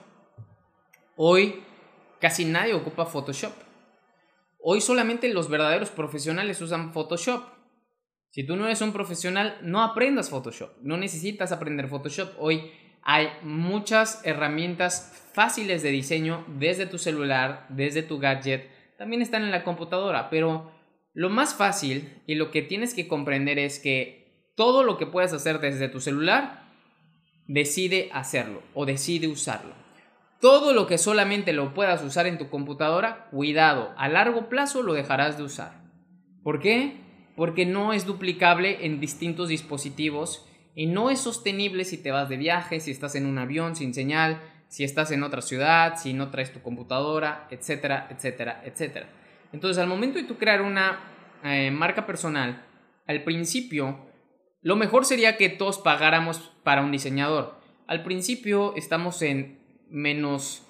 Hoy 1.15 1.61
casi 2.19 2.45
nadie 2.45 2.73
ocupa 2.73 3.05
Photoshop. 3.05 3.53
Hoy 4.59 4.81
solamente 4.81 5.31
los 5.31 5.49
verdaderos 5.49 5.91
profesionales 5.91 6.59
usan 6.59 6.93
Photoshop. 6.93 7.43
Si 8.31 8.43
tú 8.43 8.55
no 8.55 8.65
eres 8.65 8.81
un 8.81 8.91
profesional, 8.91 9.59
no 9.61 9.83
aprendas 9.83 10.31
Photoshop. 10.31 10.71
No 10.81 10.97
necesitas 10.97 11.51
aprender 11.51 11.89
Photoshop. 11.89 12.31
Hoy 12.39 12.71
hay 13.09 13.29
muchas 13.41 14.19
herramientas 14.25 15.29
fáciles 15.31 15.81
de 15.81 15.91
diseño 15.91 16.43
desde 16.59 16.85
tu 16.85 16.97
celular, 16.97 17.65
desde 17.69 18.03
tu 18.03 18.19
gadget, 18.19 18.69
también 18.97 19.21
están 19.21 19.43
en 19.43 19.51
la 19.51 19.63
computadora, 19.63 20.29
pero 20.29 20.73
lo 21.13 21.29
más 21.29 21.55
fácil 21.55 22.21
y 22.27 22.35
lo 22.35 22.51
que 22.51 22.61
tienes 22.61 22.93
que 22.93 23.07
comprender 23.07 23.59
es 23.59 23.79
que 23.79 24.51
todo 24.57 24.83
lo 24.83 24.97
que 24.97 25.05
puedas 25.05 25.31
hacer 25.31 25.61
desde 25.61 25.87
tu 25.87 26.01
celular, 26.01 26.67
decide 27.47 28.09
hacerlo 28.11 28.61
o 28.73 28.85
decide 28.85 29.29
usarlo. 29.29 29.73
Todo 30.41 30.73
lo 30.73 30.85
que 30.85 30.97
solamente 30.97 31.53
lo 31.53 31.73
puedas 31.73 32.03
usar 32.03 32.27
en 32.27 32.37
tu 32.37 32.49
computadora, 32.49 33.29
cuidado, 33.31 33.93
a 33.95 34.09
largo 34.09 34.49
plazo 34.49 34.83
lo 34.83 34.93
dejarás 34.93 35.37
de 35.37 35.43
usar. 35.43 35.81
¿Por 36.43 36.59
qué? 36.59 36.97
Porque 37.37 37.65
no 37.65 37.93
es 37.93 38.05
duplicable 38.05 38.85
en 38.85 38.99
distintos 38.99 39.47
dispositivos 39.47 40.45
y 40.77 40.85
no 40.85 41.09
es 41.09 41.19
sostenible 41.19 41.85
si 41.85 41.97
te 41.97 42.11
vas 42.11 42.29
de 42.29 42.37
viaje, 42.37 42.79
si 42.79 42.91
estás 42.91 43.15
en 43.15 43.25
un 43.25 43.39
avión 43.39 43.75
sin 43.75 43.95
señal, 43.95 44.39
si 44.67 44.83
estás 44.83 45.09
en 45.09 45.23
otra 45.23 45.41
ciudad, 45.41 45.95
si 45.97 46.13
no 46.13 46.29
traes 46.29 46.53
tu 46.53 46.61
computadora, 46.61 47.47
etcétera, 47.49 48.07
etcétera, 48.11 48.61
etcétera. 48.63 49.09
Entonces, 49.51 49.81
al 49.81 49.89
momento 49.89 50.19
de 50.19 50.25
tú 50.25 50.37
crear 50.37 50.61
una 50.61 50.99
eh, 51.43 51.71
marca 51.71 52.05
personal, 52.05 52.63
al 53.07 53.23
principio, 53.23 54.05
lo 54.61 54.75
mejor 54.75 55.05
sería 55.05 55.35
que 55.35 55.49
todos 55.49 55.79
pagáramos 55.79 56.53
para 56.61 56.83
un 56.83 56.91
diseñador. 56.91 57.59
Al 57.87 58.03
principio 58.03 58.75
estamos 58.75 59.23
en 59.23 59.57
menos 59.89 60.63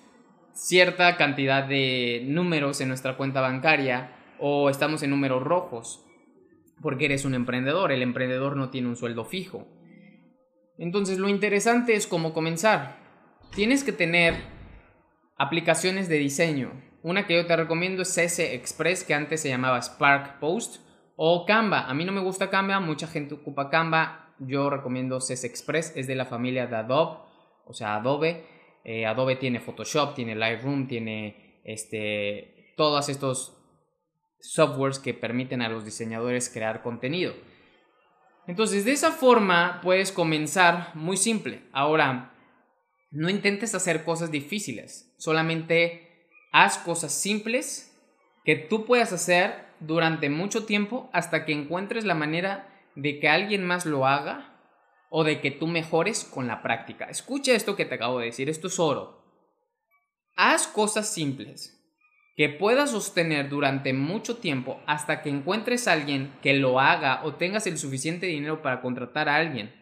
cierta 0.54 1.18
cantidad 1.18 1.66
de 1.66 2.22
números 2.24 2.80
en 2.80 2.88
nuestra 2.88 3.18
cuenta 3.18 3.42
bancaria 3.42 4.16
o 4.40 4.70
estamos 4.70 5.04
en 5.04 5.10
números 5.10 5.44
rojos 5.44 6.06
porque 6.82 7.06
eres 7.06 7.26
un 7.26 7.34
emprendedor. 7.34 7.92
El 7.92 8.04
emprendedor 8.04 8.56
no 8.56 8.70
tiene 8.70 8.88
un 8.88 8.96
sueldo 8.96 9.26
fijo. 9.26 9.68
Entonces 10.78 11.18
lo 11.18 11.30
interesante 11.30 11.96
es 11.96 12.08
cómo 12.08 12.34
comenzar. 12.34 12.98
Tienes 13.56 13.84
que 13.84 13.92
tener 13.92 14.36
aplicaciones 15.38 16.10
de 16.10 16.18
diseño. 16.18 16.72
Una 17.04 17.26
que 17.26 17.36
yo 17.36 17.46
te 17.46 17.56
recomiendo 17.56 18.02
es 18.02 18.14
CS 18.16 18.40
Express, 18.40 19.04
que 19.04 19.14
antes 19.14 19.42
se 19.42 19.50
llamaba 19.50 19.82
Spark 19.82 20.40
Post, 20.40 20.82
o 21.16 21.46
Canva. 21.46 21.90
A 21.90 21.94
mí 21.94 22.06
no 22.06 22.12
me 22.12 22.22
gusta 22.22 22.50
Canva, 22.50 22.80
mucha 22.80 23.08
gente 23.08 23.36
ocupa 23.36 23.70
Canva. 23.70 24.36
Yo 24.40 24.70
recomiendo 24.70 25.20
CS 25.20 25.46
Express, 25.46 25.94
es 25.96 26.08
de 26.08 26.16
la 26.16 26.26
familia 26.26 26.68
de 26.68 26.76
Adobe, 26.76 27.20
o 27.66 27.74
sea, 27.74 27.96
Adobe. 27.96 28.46
Eh, 28.84 29.06
Adobe 29.06 29.36
tiene 29.36 29.60
Photoshop, 29.60 30.16
tiene 30.16 30.36
Lightroom, 30.36 30.88
tiene 30.88 31.62
este, 31.64 32.74
todos 32.78 33.10
estos 33.10 33.58
softwares 34.40 35.00
que 35.00 35.14
permiten 35.14 35.62
a 35.62 35.70
los 35.70 35.84
diseñadores 35.84 36.50
crear 36.50 36.84
contenido. 36.84 37.34
Entonces, 38.48 38.86
de 38.86 38.94
esa 38.94 39.12
forma 39.12 39.82
puedes 39.84 40.12
comenzar 40.12 40.96
muy 40.96 41.18
simple. 41.18 41.64
Ahora, 41.74 42.34
no 43.12 43.30
intentes 43.30 43.76
hacer 43.76 44.04
cosas 44.04 44.32
difíciles, 44.32 45.14
solamente 45.18 46.30
haz 46.52 46.78
cosas 46.78 47.12
simples 47.14 47.94
que 48.44 48.56
tú 48.56 48.86
puedas 48.86 49.12
hacer 49.14 49.68
durante 49.80 50.30
mucho 50.30 50.66
tiempo 50.66 51.10
hasta 51.14 51.46
que 51.46 51.52
encuentres 51.52 52.06
la 52.06 52.16
manera 52.16 52.70
de 52.96 53.20
que 53.20 53.30
alguien 53.30 53.66
más 53.66 53.86
lo 53.86 54.08
haga 54.08 54.58
o 55.10 55.24
de 55.24 55.40
que 55.40 55.52
tú 55.52 55.68
mejores 55.68 56.24
con 56.24 56.48
la 56.48 56.62
práctica. 56.62 57.06
Escucha 57.06 57.54
esto 57.54 57.76
que 57.76 57.86
te 57.86 57.96
acabo 57.96 58.20
de 58.20 58.28
decir, 58.28 58.50
esto 58.50 58.68
es 58.68 58.80
oro. 58.80 59.24
Haz 60.36 60.68
cosas 60.68 61.10
simples 61.10 61.77
que 62.38 62.50
puedas 62.50 62.92
sostener 62.92 63.50
durante 63.50 63.94
mucho 63.94 64.38
tiempo 64.38 64.80
hasta 64.86 65.24
que 65.24 65.30
encuentres 65.30 65.88
a 65.88 65.94
alguien 65.94 66.32
que 66.44 66.54
lo 66.54 66.80
haga 66.80 67.22
o 67.26 67.34
tengas 67.34 67.66
el 67.66 67.80
suficiente 67.80 68.28
dinero 68.28 68.62
para 68.62 68.80
contratar 68.80 69.28
a 69.28 69.38
alguien. 69.38 69.74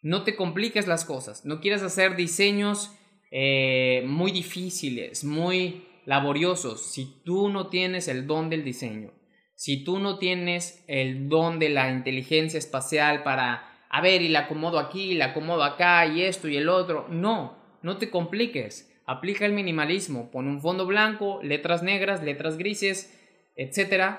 No 0.00 0.22
te 0.22 0.36
compliques 0.36 0.86
las 0.86 1.04
cosas, 1.04 1.44
no 1.44 1.60
quieras 1.60 1.82
hacer 1.82 2.14
diseños 2.14 2.92
eh, 3.32 4.04
muy 4.06 4.30
difíciles, 4.30 5.24
muy 5.24 5.88
laboriosos, 6.06 6.92
si 6.92 7.20
tú 7.24 7.48
no 7.48 7.66
tienes 7.66 8.06
el 8.06 8.28
don 8.28 8.48
del 8.48 8.62
diseño, 8.62 9.12
si 9.56 9.82
tú 9.82 9.98
no 9.98 10.18
tienes 10.18 10.84
el 10.86 11.28
don 11.28 11.58
de 11.58 11.68
la 11.68 11.90
inteligencia 11.90 12.58
espacial 12.58 13.24
para, 13.24 13.86
a 13.90 14.00
ver, 14.00 14.22
y 14.22 14.28
la 14.28 14.40
acomodo 14.40 14.78
aquí, 14.78 15.10
y 15.10 15.14
la 15.14 15.26
acomodo 15.26 15.64
acá, 15.64 16.06
y 16.06 16.22
esto 16.22 16.46
y 16.46 16.56
el 16.56 16.68
otro, 16.68 17.08
no, 17.10 17.58
no 17.82 17.98
te 17.98 18.08
compliques. 18.08 18.87
Aplica 19.10 19.46
el 19.46 19.54
minimalismo, 19.54 20.30
pon 20.30 20.46
un 20.46 20.60
fondo 20.60 20.84
blanco, 20.84 21.40
letras 21.42 21.82
negras, 21.82 22.22
letras 22.22 22.58
grises, 22.58 23.18
etc. 23.56 24.18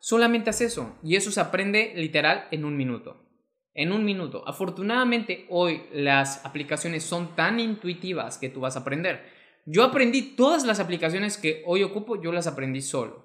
Solamente 0.00 0.50
haz 0.50 0.60
eso 0.60 0.98
y 1.02 1.16
eso 1.16 1.30
se 1.30 1.40
aprende 1.40 1.94
literal 1.96 2.46
en 2.50 2.66
un 2.66 2.76
minuto. 2.76 3.24
En 3.72 3.90
un 3.90 4.04
minuto. 4.04 4.46
Afortunadamente 4.46 5.46
hoy 5.48 5.84
las 5.94 6.44
aplicaciones 6.44 7.04
son 7.04 7.36
tan 7.36 7.58
intuitivas 7.58 8.36
que 8.36 8.50
tú 8.50 8.60
vas 8.60 8.76
a 8.76 8.80
aprender. 8.80 9.24
Yo 9.64 9.82
aprendí 9.82 10.36
todas 10.36 10.66
las 10.66 10.78
aplicaciones 10.78 11.38
que 11.38 11.62
hoy 11.64 11.82
ocupo, 11.82 12.20
yo 12.20 12.30
las 12.30 12.46
aprendí 12.46 12.82
solo. 12.82 13.24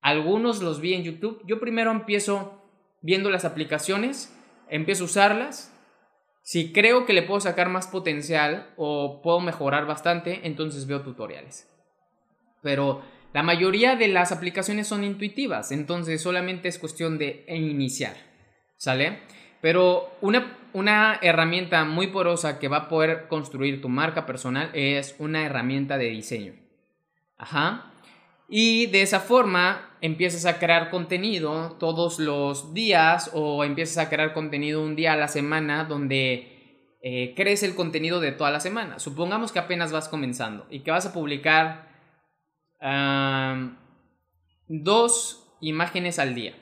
Algunos 0.00 0.60
los 0.60 0.80
vi 0.80 0.94
en 0.94 1.04
YouTube. 1.04 1.42
Yo 1.46 1.60
primero 1.60 1.92
empiezo 1.92 2.60
viendo 3.02 3.30
las 3.30 3.44
aplicaciones, 3.44 4.36
empiezo 4.68 5.04
a 5.04 5.06
usarlas. 5.06 5.73
Si 6.44 6.74
creo 6.74 7.06
que 7.06 7.14
le 7.14 7.22
puedo 7.22 7.40
sacar 7.40 7.70
más 7.70 7.86
potencial 7.86 8.68
o 8.76 9.22
puedo 9.22 9.40
mejorar 9.40 9.86
bastante, 9.86 10.42
entonces 10.44 10.86
veo 10.86 11.00
tutoriales. 11.00 11.66
Pero 12.62 13.02
la 13.32 13.42
mayoría 13.42 13.96
de 13.96 14.08
las 14.08 14.30
aplicaciones 14.30 14.86
son 14.86 15.04
intuitivas, 15.04 15.72
entonces 15.72 16.20
solamente 16.20 16.68
es 16.68 16.78
cuestión 16.78 17.16
de 17.16 17.46
iniciar, 17.48 18.14
¿sale? 18.76 19.20
Pero 19.62 20.10
una, 20.20 20.58
una 20.74 21.18
herramienta 21.22 21.86
muy 21.86 22.08
porosa 22.08 22.58
que 22.58 22.68
va 22.68 22.76
a 22.76 22.88
poder 22.88 23.26
construir 23.28 23.80
tu 23.80 23.88
marca 23.88 24.26
personal 24.26 24.70
es 24.74 25.16
una 25.18 25.46
herramienta 25.46 25.96
de 25.96 26.10
diseño. 26.10 26.52
Ajá. 27.38 27.93
Y 28.56 28.86
de 28.86 29.02
esa 29.02 29.18
forma 29.18 29.96
empiezas 30.00 30.46
a 30.46 30.60
crear 30.60 30.88
contenido 30.88 31.76
todos 31.80 32.20
los 32.20 32.72
días 32.72 33.32
o 33.34 33.64
empiezas 33.64 33.98
a 33.98 34.08
crear 34.08 34.32
contenido 34.32 34.80
un 34.80 34.94
día 34.94 35.14
a 35.14 35.16
la 35.16 35.26
semana 35.26 35.86
donde 35.86 36.94
eh, 37.02 37.34
crees 37.34 37.64
el 37.64 37.74
contenido 37.74 38.20
de 38.20 38.30
toda 38.30 38.52
la 38.52 38.60
semana. 38.60 39.00
Supongamos 39.00 39.50
que 39.50 39.58
apenas 39.58 39.90
vas 39.90 40.08
comenzando 40.08 40.68
y 40.70 40.84
que 40.84 40.92
vas 40.92 41.04
a 41.04 41.12
publicar 41.12 41.88
dos 44.68 45.56
imágenes 45.60 46.20
al 46.20 46.36
día. 46.36 46.54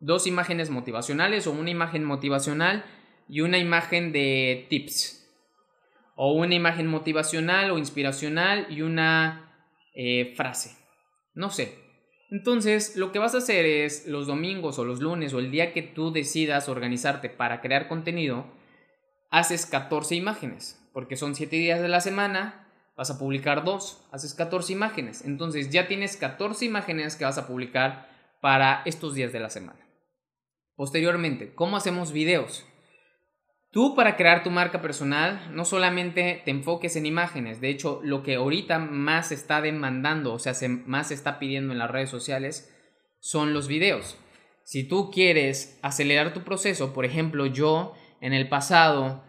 Dos 0.00 0.26
imágenes 0.26 0.70
motivacionales 0.70 1.46
o 1.46 1.52
una 1.52 1.70
imagen 1.70 2.02
motivacional 2.02 2.84
y 3.28 3.42
una 3.42 3.58
imagen 3.58 4.10
de 4.10 4.66
tips. 4.70 5.24
O 6.16 6.32
una 6.32 6.56
imagen 6.56 6.88
motivacional 6.88 7.70
o 7.70 7.78
inspiracional 7.78 8.66
y 8.70 8.82
una 8.82 9.54
eh, 9.94 10.34
frase. 10.34 10.77
No 11.38 11.50
sé. 11.50 11.78
Entonces, 12.32 12.96
lo 12.96 13.12
que 13.12 13.20
vas 13.20 13.36
a 13.36 13.38
hacer 13.38 13.64
es 13.64 14.08
los 14.08 14.26
domingos 14.26 14.80
o 14.80 14.84
los 14.84 15.00
lunes 15.00 15.32
o 15.32 15.38
el 15.38 15.52
día 15.52 15.72
que 15.72 15.82
tú 15.82 16.10
decidas 16.10 16.68
organizarte 16.68 17.30
para 17.30 17.60
crear 17.60 17.86
contenido, 17.86 18.44
haces 19.30 19.64
14 19.64 20.16
imágenes, 20.16 20.84
porque 20.92 21.16
son 21.16 21.36
7 21.36 21.54
días 21.54 21.80
de 21.80 21.86
la 21.86 22.00
semana, 22.00 22.68
vas 22.96 23.12
a 23.12 23.20
publicar 23.20 23.62
dos, 23.62 24.04
haces 24.10 24.34
14 24.34 24.72
imágenes. 24.72 25.24
Entonces 25.24 25.70
ya 25.70 25.86
tienes 25.86 26.16
14 26.16 26.64
imágenes 26.64 27.14
que 27.14 27.24
vas 27.24 27.38
a 27.38 27.46
publicar 27.46 28.10
para 28.40 28.82
estos 28.84 29.14
días 29.14 29.32
de 29.32 29.38
la 29.38 29.48
semana. 29.48 29.86
Posteriormente, 30.74 31.54
¿cómo 31.54 31.76
hacemos 31.76 32.10
videos? 32.10 32.66
Tú 33.70 33.94
para 33.94 34.16
crear 34.16 34.42
tu 34.42 34.50
marca 34.50 34.80
personal 34.80 35.50
no 35.52 35.64
solamente 35.64 36.40
te 36.44 36.50
enfoques 36.50 36.96
en 36.96 37.04
imágenes, 37.04 37.60
de 37.60 37.68
hecho 37.68 38.00
lo 38.02 38.22
que 38.22 38.36
ahorita 38.36 38.78
más 38.78 39.30
está 39.30 39.60
demandando, 39.60 40.32
o 40.32 40.38
sea, 40.38 40.54
se 40.54 40.68
más 40.68 41.10
está 41.10 41.38
pidiendo 41.38 41.72
en 41.72 41.78
las 41.78 41.90
redes 41.90 42.08
sociales 42.08 42.74
son 43.20 43.52
los 43.52 43.68
videos. 43.68 44.16
Si 44.64 44.84
tú 44.84 45.10
quieres 45.10 45.78
acelerar 45.82 46.32
tu 46.32 46.44
proceso, 46.44 46.92
por 46.92 47.04
ejemplo, 47.04 47.46
yo 47.46 47.94
en 48.20 48.32
el 48.32 48.48
pasado 48.48 49.24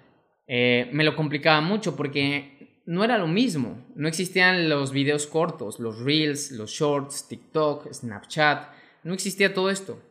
eh, 0.48 0.90
me 0.94 1.04
lo 1.04 1.16
complicaba 1.16 1.62
mucho 1.62 1.96
porque 1.96 2.82
no 2.86 3.04
era 3.04 3.18
lo 3.18 3.28
mismo. 3.28 3.86
No 3.96 4.08
existían 4.08 4.68
los 4.68 4.92
videos 4.92 5.28
cortos, 5.28 5.80
los 5.80 6.00
reels, 6.00 6.52
los 6.52 6.72
shorts, 6.72 7.28
TikTok, 7.28 7.94
Snapchat. 7.94 8.74
No 9.04 9.14
existía 9.14 9.54
todo 9.54 9.70
esto. 9.70 10.02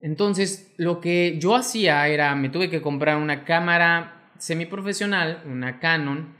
Entonces, 0.00 0.74
lo 0.78 1.00
que 1.00 1.38
yo 1.38 1.54
hacía 1.54 2.06
era, 2.08 2.34
me 2.34 2.48
tuve 2.48 2.70
que 2.70 2.80
comprar 2.80 3.16
una 3.16 3.44
cámara 3.44 4.32
semiprofesional, 4.38 5.42
una 5.46 5.78
Canon, 5.78 6.36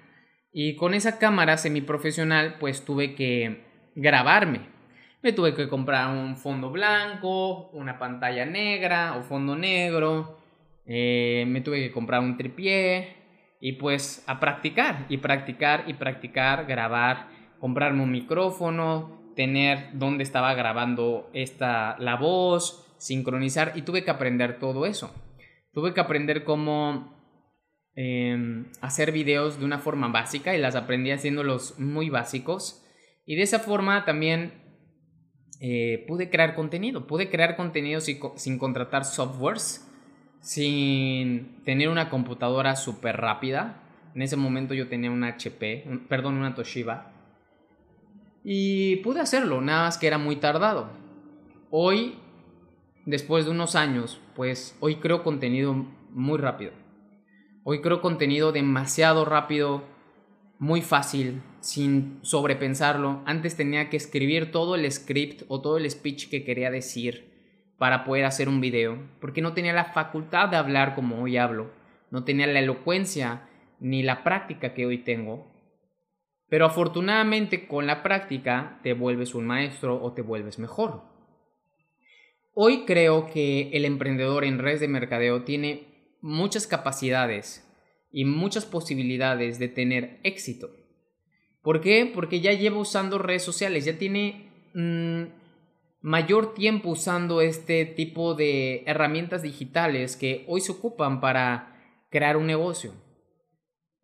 y 0.52 0.76
con 0.76 0.94
esa 0.94 1.18
cámara 1.18 1.56
semiprofesional, 1.56 2.58
pues 2.58 2.84
tuve 2.84 3.14
que 3.14 3.92
grabarme. 3.94 4.68
Me 5.22 5.32
tuve 5.32 5.54
que 5.54 5.68
comprar 5.68 6.16
un 6.16 6.36
fondo 6.36 6.70
blanco, 6.70 7.70
una 7.70 7.98
pantalla 7.98 8.46
negra 8.46 9.16
o 9.16 9.22
fondo 9.22 9.54
negro. 9.54 10.38
Eh, 10.86 11.44
me 11.46 11.60
tuve 11.60 11.80
que 11.80 11.92
comprar 11.92 12.20
un 12.20 12.38
tripié, 12.38 13.20
y 13.60 13.72
pues 13.72 14.24
a 14.26 14.40
practicar 14.40 15.04
y 15.08 15.18
practicar 15.18 15.84
y 15.86 15.94
practicar, 15.94 16.64
grabar, 16.64 17.28
comprarme 17.60 18.02
un 18.02 18.10
micrófono, 18.10 19.20
tener 19.36 19.90
dónde 19.92 20.24
estaba 20.24 20.54
grabando 20.54 21.30
esta 21.34 21.96
la 21.98 22.16
voz, 22.16 22.89
sincronizar 23.00 23.72
y 23.74 23.82
tuve 23.82 24.04
que 24.04 24.10
aprender 24.10 24.58
todo 24.58 24.86
eso. 24.86 25.12
Tuve 25.72 25.94
que 25.94 26.00
aprender 26.00 26.44
cómo 26.44 27.16
em, 27.94 28.66
hacer 28.80 29.10
videos 29.10 29.58
de 29.58 29.64
una 29.64 29.78
forma 29.78 30.08
básica 30.08 30.54
y 30.54 30.60
las 30.60 30.76
aprendí 30.76 31.10
haciéndolos 31.10 31.78
muy 31.78 32.10
básicos 32.10 32.84
y 33.24 33.36
de 33.36 33.42
esa 33.42 33.58
forma 33.58 34.04
también 34.04 34.52
eh, 35.60 36.04
pude 36.08 36.30
crear 36.30 36.54
contenido, 36.54 37.06
pude 37.06 37.30
crear 37.30 37.56
contenido 37.56 38.00
sin, 38.00 38.58
contratar 38.58 39.04
softwares 39.04 39.86
sin 40.40 41.62
tener 41.64 41.88
una 41.88 42.08
computadora 42.08 42.76
súper 42.76 43.18
rápida. 43.18 43.82
En 44.14 44.22
ese 44.22 44.36
momento 44.36 44.74
yo 44.74 44.88
tenía 44.88 45.10
una 45.10 45.28
HP, 45.28 45.84
perdón, 46.08 46.36
una 46.36 46.54
Toshiba. 46.54 47.12
Y 48.42 48.96
pude 48.96 49.20
hacerlo, 49.20 49.60
nada 49.60 49.84
más 49.84 49.98
que 49.98 50.06
era 50.06 50.18
muy 50.18 50.36
tardado. 50.36 50.90
Hoy, 51.70 52.18
después 53.06 53.44
de 53.44 53.50
unos 53.50 53.74
años, 53.76 54.20
pues 54.34 54.76
hoy 54.80 54.96
creo 54.96 55.22
contenido 55.22 55.74
muy 56.10 56.38
rápido. 56.38 56.72
Hoy 57.62 57.80
creo 57.80 58.00
contenido 58.00 58.52
demasiado 58.52 59.24
rápido, 59.24 59.84
muy 60.58 60.82
fácil, 60.82 61.42
sin 61.60 62.18
sobrepensarlo. 62.22 63.22
Antes 63.26 63.56
tenía 63.56 63.90
que 63.90 63.96
escribir 63.96 64.50
todo 64.50 64.74
el 64.74 64.90
script 64.90 65.42
o 65.48 65.60
todo 65.60 65.76
el 65.76 65.90
speech 65.90 66.28
que 66.30 66.44
quería 66.44 66.70
decir 66.70 67.30
para 67.78 68.04
poder 68.04 68.26
hacer 68.26 68.48
un 68.48 68.60
video, 68.60 68.98
porque 69.20 69.40
no 69.40 69.54
tenía 69.54 69.72
la 69.72 69.86
facultad 69.86 70.48
de 70.48 70.56
hablar 70.56 70.94
como 70.94 71.22
hoy 71.22 71.38
hablo, 71.38 71.70
no 72.10 72.24
tenía 72.24 72.46
la 72.46 72.58
elocuencia 72.58 73.48
ni 73.78 74.02
la 74.02 74.22
práctica 74.22 74.74
que 74.74 74.84
hoy 74.84 74.98
tengo. 74.98 75.50
Pero 76.48 76.66
afortunadamente 76.66 77.66
con 77.66 77.86
la 77.86 78.02
práctica 78.02 78.80
te 78.82 78.92
vuelves 78.92 79.34
un 79.34 79.46
maestro 79.46 80.02
o 80.02 80.12
te 80.12 80.20
vuelves 80.20 80.58
mejor. 80.58 81.09
Hoy 82.62 82.84
creo 82.84 83.24
que 83.24 83.70
el 83.72 83.86
emprendedor 83.86 84.44
en 84.44 84.58
redes 84.58 84.80
de 84.80 84.86
mercadeo 84.86 85.44
tiene 85.44 86.18
muchas 86.20 86.66
capacidades 86.66 87.66
y 88.12 88.26
muchas 88.26 88.66
posibilidades 88.66 89.58
de 89.58 89.68
tener 89.68 90.20
éxito. 90.24 90.68
¿Por 91.62 91.80
qué? 91.80 92.04
Porque 92.14 92.42
ya 92.42 92.52
lleva 92.52 92.76
usando 92.76 93.16
redes 93.16 93.44
sociales, 93.44 93.86
ya 93.86 93.96
tiene 93.96 94.52
mm, 94.74 95.22
mayor 96.02 96.52
tiempo 96.52 96.90
usando 96.90 97.40
este 97.40 97.86
tipo 97.86 98.34
de 98.34 98.82
herramientas 98.84 99.40
digitales 99.40 100.16
que 100.18 100.44
hoy 100.46 100.60
se 100.60 100.72
ocupan 100.72 101.22
para 101.22 102.04
crear 102.10 102.36
un 102.36 102.46
negocio. 102.46 102.92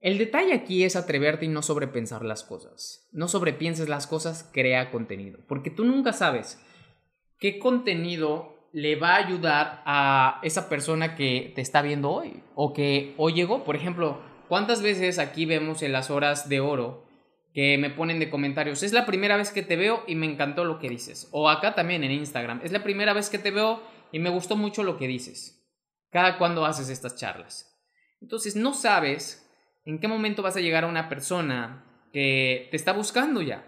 El 0.00 0.16
detalle 0.16 0.54
aquí 0.54 0.82
es 0.82 0.96
atreverte 0.96 1.44
y 1.44 1.48
no 1.48 1.60
sobrepensar 1.60 2.24
las 2.24 2.42
cosas. 2.42 3.06
No 3.12 3.28
sobrepienses 3.28 3.90
las 3.90 4.06
cosas, 4.06 4.48
crea 4.50 4.90
contenido. 4.90 5.40
Porque 5.46 5.68
tú 5.68 5.84
nunca 5.84 6.14
sabes 6.14 6.58
qué 7.38 7.58
contenido 7.58 8.54
le 8.72 8.96
va 8.96 9.14
a 9.14 9.26
ayudar 9.26 9.82
a 9.86 10.40
esa 10.42 10.68
persona 10.68 11.14
que 11.14 11.52
te 11.54 11.60
está 11.60 11.82
viendo 11.82 12.10
hoy 12.10 12.42
o 12.54 12.72
que 12.72 13.14
hoy 13.16 13.32
llegó. 13.32 13.64
Por 13.64 13.76
ejemplo, 13.76 14.20
¿cuántas 14.48 14.82
veces 14.82 15.18
aquí 15.18 15.46
vemos 15.46 15.82
en 15.82 15.92
las 15.92 16.10
horas 16.10 16.48
de 16.48 16.60
oro 16.60 17.06
que 17.56 17.78
me 17.78 17.88
ponen 17.88 18.18
de 18.18 18.28
comentarios, 18.28 18.82
es 18.82 18.92
la 18.92 19.06
primera 19.06 19.38
vez 19.38 19.50
que 19.50 19.62
te 19.62 19.76
veo 19.76 20.04
y 20.06 20.14
me 20.14 20.26
encantó 20.26 20.62
lo 20.66 20.78
que 20.78 20.90
dices. 20.90 21.26
O 21.30 21.48
acá 21.48 21.74
también 21.74 22.04
en 22.04 22.10
Instagram, 22.10 22.60
es 22.62 22.70
la 22.70 22.82
primera 22.82 23.14
vez 23.14 23.30
que 23.30 23.38
te 23.38 23.50
veo 23.50 23.82
y 24.12 24.18
me 24.18 24.28
gustó 24.28 24.56
mucho 24.56 24.84
lo 24.84 24.98
que 24.98 25.08
dices. 25.08 25.66
Cada 26.10 26.36
cuando 26.36 26.66
haces 26.66 26.90
estas 26.90 27.16
charlas. 27.16 27.74
Entonces 28.20 28.56
no 28.56 28.74
sabes 28.74 29.50
en 29.86 30.00
qué 30.00 30.06
momento 30.06 30.42
vas 30.42 30.58
a 30.58 30.60
llegar 30.60 30.84
a 30.84 30.88
una 30.88 31.08
persona 31.08 31.82
que 32.12 32.68
te 32.70 32.76
está 32.76 32.92
buscando 32.92 33.40
ya. 33.40 33.64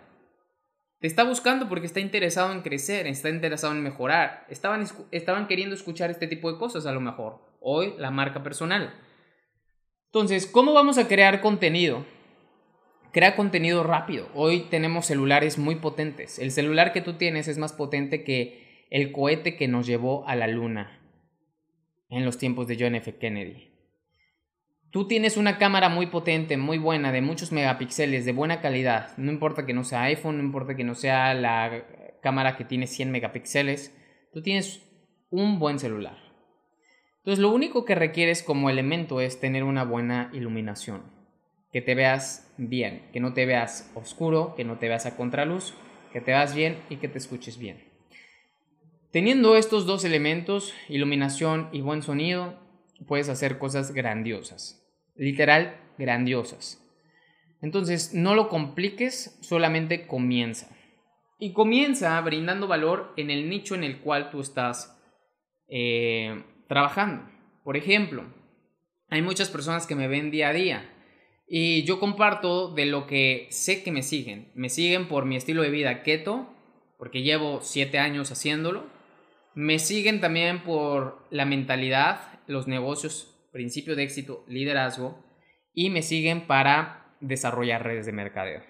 Te 1.01 1.07
está 1.07 1.23
buscando 1.23 1.69
porque 1.69 1.87
está 1.87 2.01
interesado 2.01 2.53
en 2.53 2.63
crecer, 2.63 3.07
está 3.07 3.31
interesado 3.31 3.73
en 3.73 3.83
mejorar. 3.83 4.47
Estaban, 4.49 4.85
estaban 5.13 5.47
queriendo 5.47 5.75
escuchar 5.75 6.11
este 6.11 6.27
tipo 6.27 6.51
de 6.53 6.59
cosas 6.59 6.87
a 6.87 6.93
lo 6.93 7.01
mejor. 7.01 7.39
Hoy 7.61 7.95
la 7.99 8.11
marca 8.11 8.43
personal. 8.43 8.95
Entonces, 10.07 10.47
¿cómo 10.47 10.73
vamos 10.73 10.99
a 10.99 11.07
crear 11.07 11.41
contenido? 11.41 12.05
Crea 13.13 13.37
contenido 13.37 13.85
rápido. 13.85 14.29
Hoy 14.35 14.67
tenemos 14.71 15.07
celulares 15.07 15.57
muy 15.57 15.77
potentes. 15.77 16.39
El 16.39 16.51
celular 16.51 16.93
que 16.93 17.01
tú 17.01 17.15
tienes 17.15 17.47
es 17.47 17.59
más 17.59 17.73
potente 17.73 18.25
que 18.25 18.87
el 18.91 19.13
cohete 19.13 19.57
que 19.57 19.69
nos 19.69 19.87
llevó 19.87 20.27
a 20.27 20.35
la 20.35 20.49
luna 20.49 21.01
en 22.11 22.25
los 22.25 22.39
tiempos 22.39 22.67
de 22.67 22.77
John 22.79 22.95
F. 22.97 23.17
Kennedy. 23.19 23.71
Tú 24.91 25.07
tienes 25.07 25.37
una 25.37 25.59
cámara 25.59 25.91
muy 25.91 26.07
potente, 26.07 26.57
muy 26.57 26.79
buena, 26.79 27.13
de 27.13 27.21
muchos 27.21 27.53
megapíxeles, 27.53 28.25
de 28.25 28.33
buena 28.33 28.63
calidad. 28.63 29.17
No 29.19 29.31
importa 29.31 29.67
que 29.67 29.75
no 29.75 29.85
sea 29.85 30.05
iPhone, 30.05 30.39
no 30.39 30.43
importa 30.43 30.77
que 30.77 30.85
no 30.85 30.95
sea 30.95 31.35
la 31.35 31.85
cámara 32.23 32.57
que 32.57 32.65
tiene 32.65 32.87
100 32.87 33.11
megapíxeles, 33.11 33.95
tú 34.33 34.43
tienes 34.43 34.83
un 35.31 35.59
buen 35.59 35.79
celular. 35.79 36.17
Entonces 37.19 37.41
lo 37.41 37.51
único 37.51 37.85
que 37.85 37.95
requieres 37.95 38.43
como 38.43 38.71
elemento 38.71 39.21
es 39.21 39.41
tener 39.41 39.63
una 39.63 39.85
buena 39.85 40.31
iluminación, 40.33 41.03
que 41.71 41.83
te 41.83 41.95
veas 41.95 42.51
bien, 42.57 43.11
que 43.13 43.21
no 43.21 43.35
te 43.35 43.45
veas 43.45 43.93
oscuro, 43.95 44.55
que 44.57 44.65
no 44.65 44.79
te 44.79 44.89
veas 44.89 45.05
a 45.05 45.17
contraluz, 45.17 45.75
que 46.13 46.23
te 46.23 46.31
veas 46.31 46.55
bien 46.55 46.79
y 46.89 46.97
que 46.97 47.09
te 47.09 47.19
escuches 47.19 47.59
bien. 47.59 47.85
Teniendo 49.11 49.57
estos 49.57 49.85
dos 49.85 50.05
elementos, 50.05 50.75
iluminación 50.89 51.69
y 51.73 51.83
buen 51.83 52.03
sonido, 52.03 52.68
puedes 53.07 53.29
hacer 53.29 53.59
cosas 53.59 53.93
grandiosas, 53.93 54.85
literal 55.15 55.77
grandiosas. 55.99 56.85
Entonces, 57.61 58.15
no 58.15 58.35
lo 58.35 58.49
compliques, 58.49 59.39
solamente 59.43 60.07
comienza. 60.07 60.69
Y 61.39 61.53
comienza 61.53 62.21
brindando 62.21 62.67
valor 62.67 63.13
en 63.17 63.31
el 63.31 63.49
nicho 63.49 63.75
en 63.75 63.85
el 63.85 64.01
cual 64.01 64.31
tú 64.31 64.41
estás 64.41 64.97
eh, 65.69 66.45
trabajando. 66.69 67.29
Por 67.65 67.77
ejemplo, 67.77 68.25
hay 69.09 69.23
muchas 69.23 69.51
personas 69.51 69.87
que 69.87 69.95
me 69.95 70.09
ven 70.09 70.31
día 70.31 70.49
a 70.49 70.53
día 70.53 70.95
y 71.49 71.85
yo 71.85 71.99
comparto 71.99 72.69
de 72.75 72.85
lo 72.85 73.07
que 73.07 73.47
sé 73.51 73.83
que 73.83 73.91
me 73.91 74.03
siguen. 74.03 74.53
Me 74.55 74.69
siguen 74.69 75.09
por 75.09 75.25
mi 75.25 75.37
estilo 75.37 75.63
de 75.63 75.71
vida 75.71 76.03
keto, 76.03 76.55
porque 76.99 77.23
llevo 77.23 77.61
siete 77.63 77.99
años 77.99 78.31
haciéndolo. 78.31 78.85
Me 79.55 79.79
siguen 79.79 80.21
también 80.21 80.63
por 80.63 81.27
la 81.31 81.47
mentalidad, 81.47 82.38
los 82.49 82.67
negocios, 82.67 83.35
principio 83.53 83.97
de 83.97 84.03
éxito, 84.03 84.45
liderazgo. 84.49 85.25
Y 85.73 85.91
me 85.91 86.03
siguen 86.03 86.47
para 86.47 87.15
desarrollar 87.21 87.85
redes 87.85 88.07
de 88.07 88.13
mercadeo. 88.13 88.63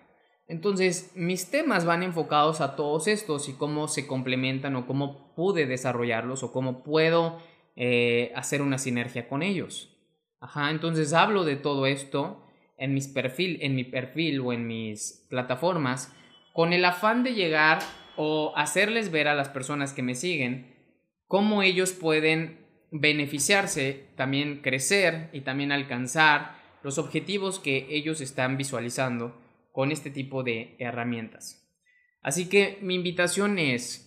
Entonces, 0.47 1.13
mis 1.15 1.51
temas 1.51 1.85
van 1.85 2.03
enfocados 2.03 2.61
a 2.61 2.75
todos 2.75 3.07
estos 3.07 3.49
y 3.49 3.53
cómo 3.53 3.87
se 3.89 4.07
complementan 4.07 4.77
o 4.77 4.87
cómo 4.87 5.35
pude 5.35 5.67
desarrollarlos 5.67 6.43
o 6.43 6.53
cómo 6.53 6.83
puedo 6.83 7.39
eh, 7.77 8.33
hacer 8.35 8.63
una 8.63 8.79
sinergia 8.79 9.29
con 9.29 9.43
ellos. 9.43 9.95
Ajá, 10.41 10.71
entonces 10.71 11.13
hablo 11.13 11.45
de 11.45 11.57
todo 11.57 11.87
esto 11.87 12.45
en, 12.79 12.95
mis 12.95 13.09
perfil, 13.09 13.59
en 13.61 13.75
mi 13.75 13.85
perfil 13.85 14.41
o 14.41 14.53
en 14.53 14.67
mis 14.67 15.27
plataformas 15.29 16.15
con 16.53 16.73
el 16.73 16.85
afán 16.85 17.23
de 17.25 17.35
llegar 17.35 17.81
o 18.17 18.53
hacerles 18.57 19.11
ver 19.11 19.29
a 19.29 19.35
las 19.35 19.49
personas 19.49 19.93
que 19.93 20.03
me 20.03 20.15
siguen 20.15 20.75
cómo 21.27 21.63
ellos 21.63 21.93
pueden 21.93 22.67
beneficiarse, 22.91 24.09
también 24.17 24.61
crecer 24.63 25.31
y 25.33 25.43
también 25.43 25.73
alcanzar 25.73 26.59
los 26.83 26.99
objetivos 26.99 27.59
que 27.59 27.87
ellos 27.91 28.21
están 28.21 28.57
visualizando 28.57 29.37
con 29.73 29.93
este 29.93 30.11
tipo 30.11 30.43
de 30.43 30.77
herramientas. 30.79 31.69
Así 32.23 32.49
que 32.49 32.79
mi 32.83 32.95
invitación 32.95 33.59
es, 33.59 34.05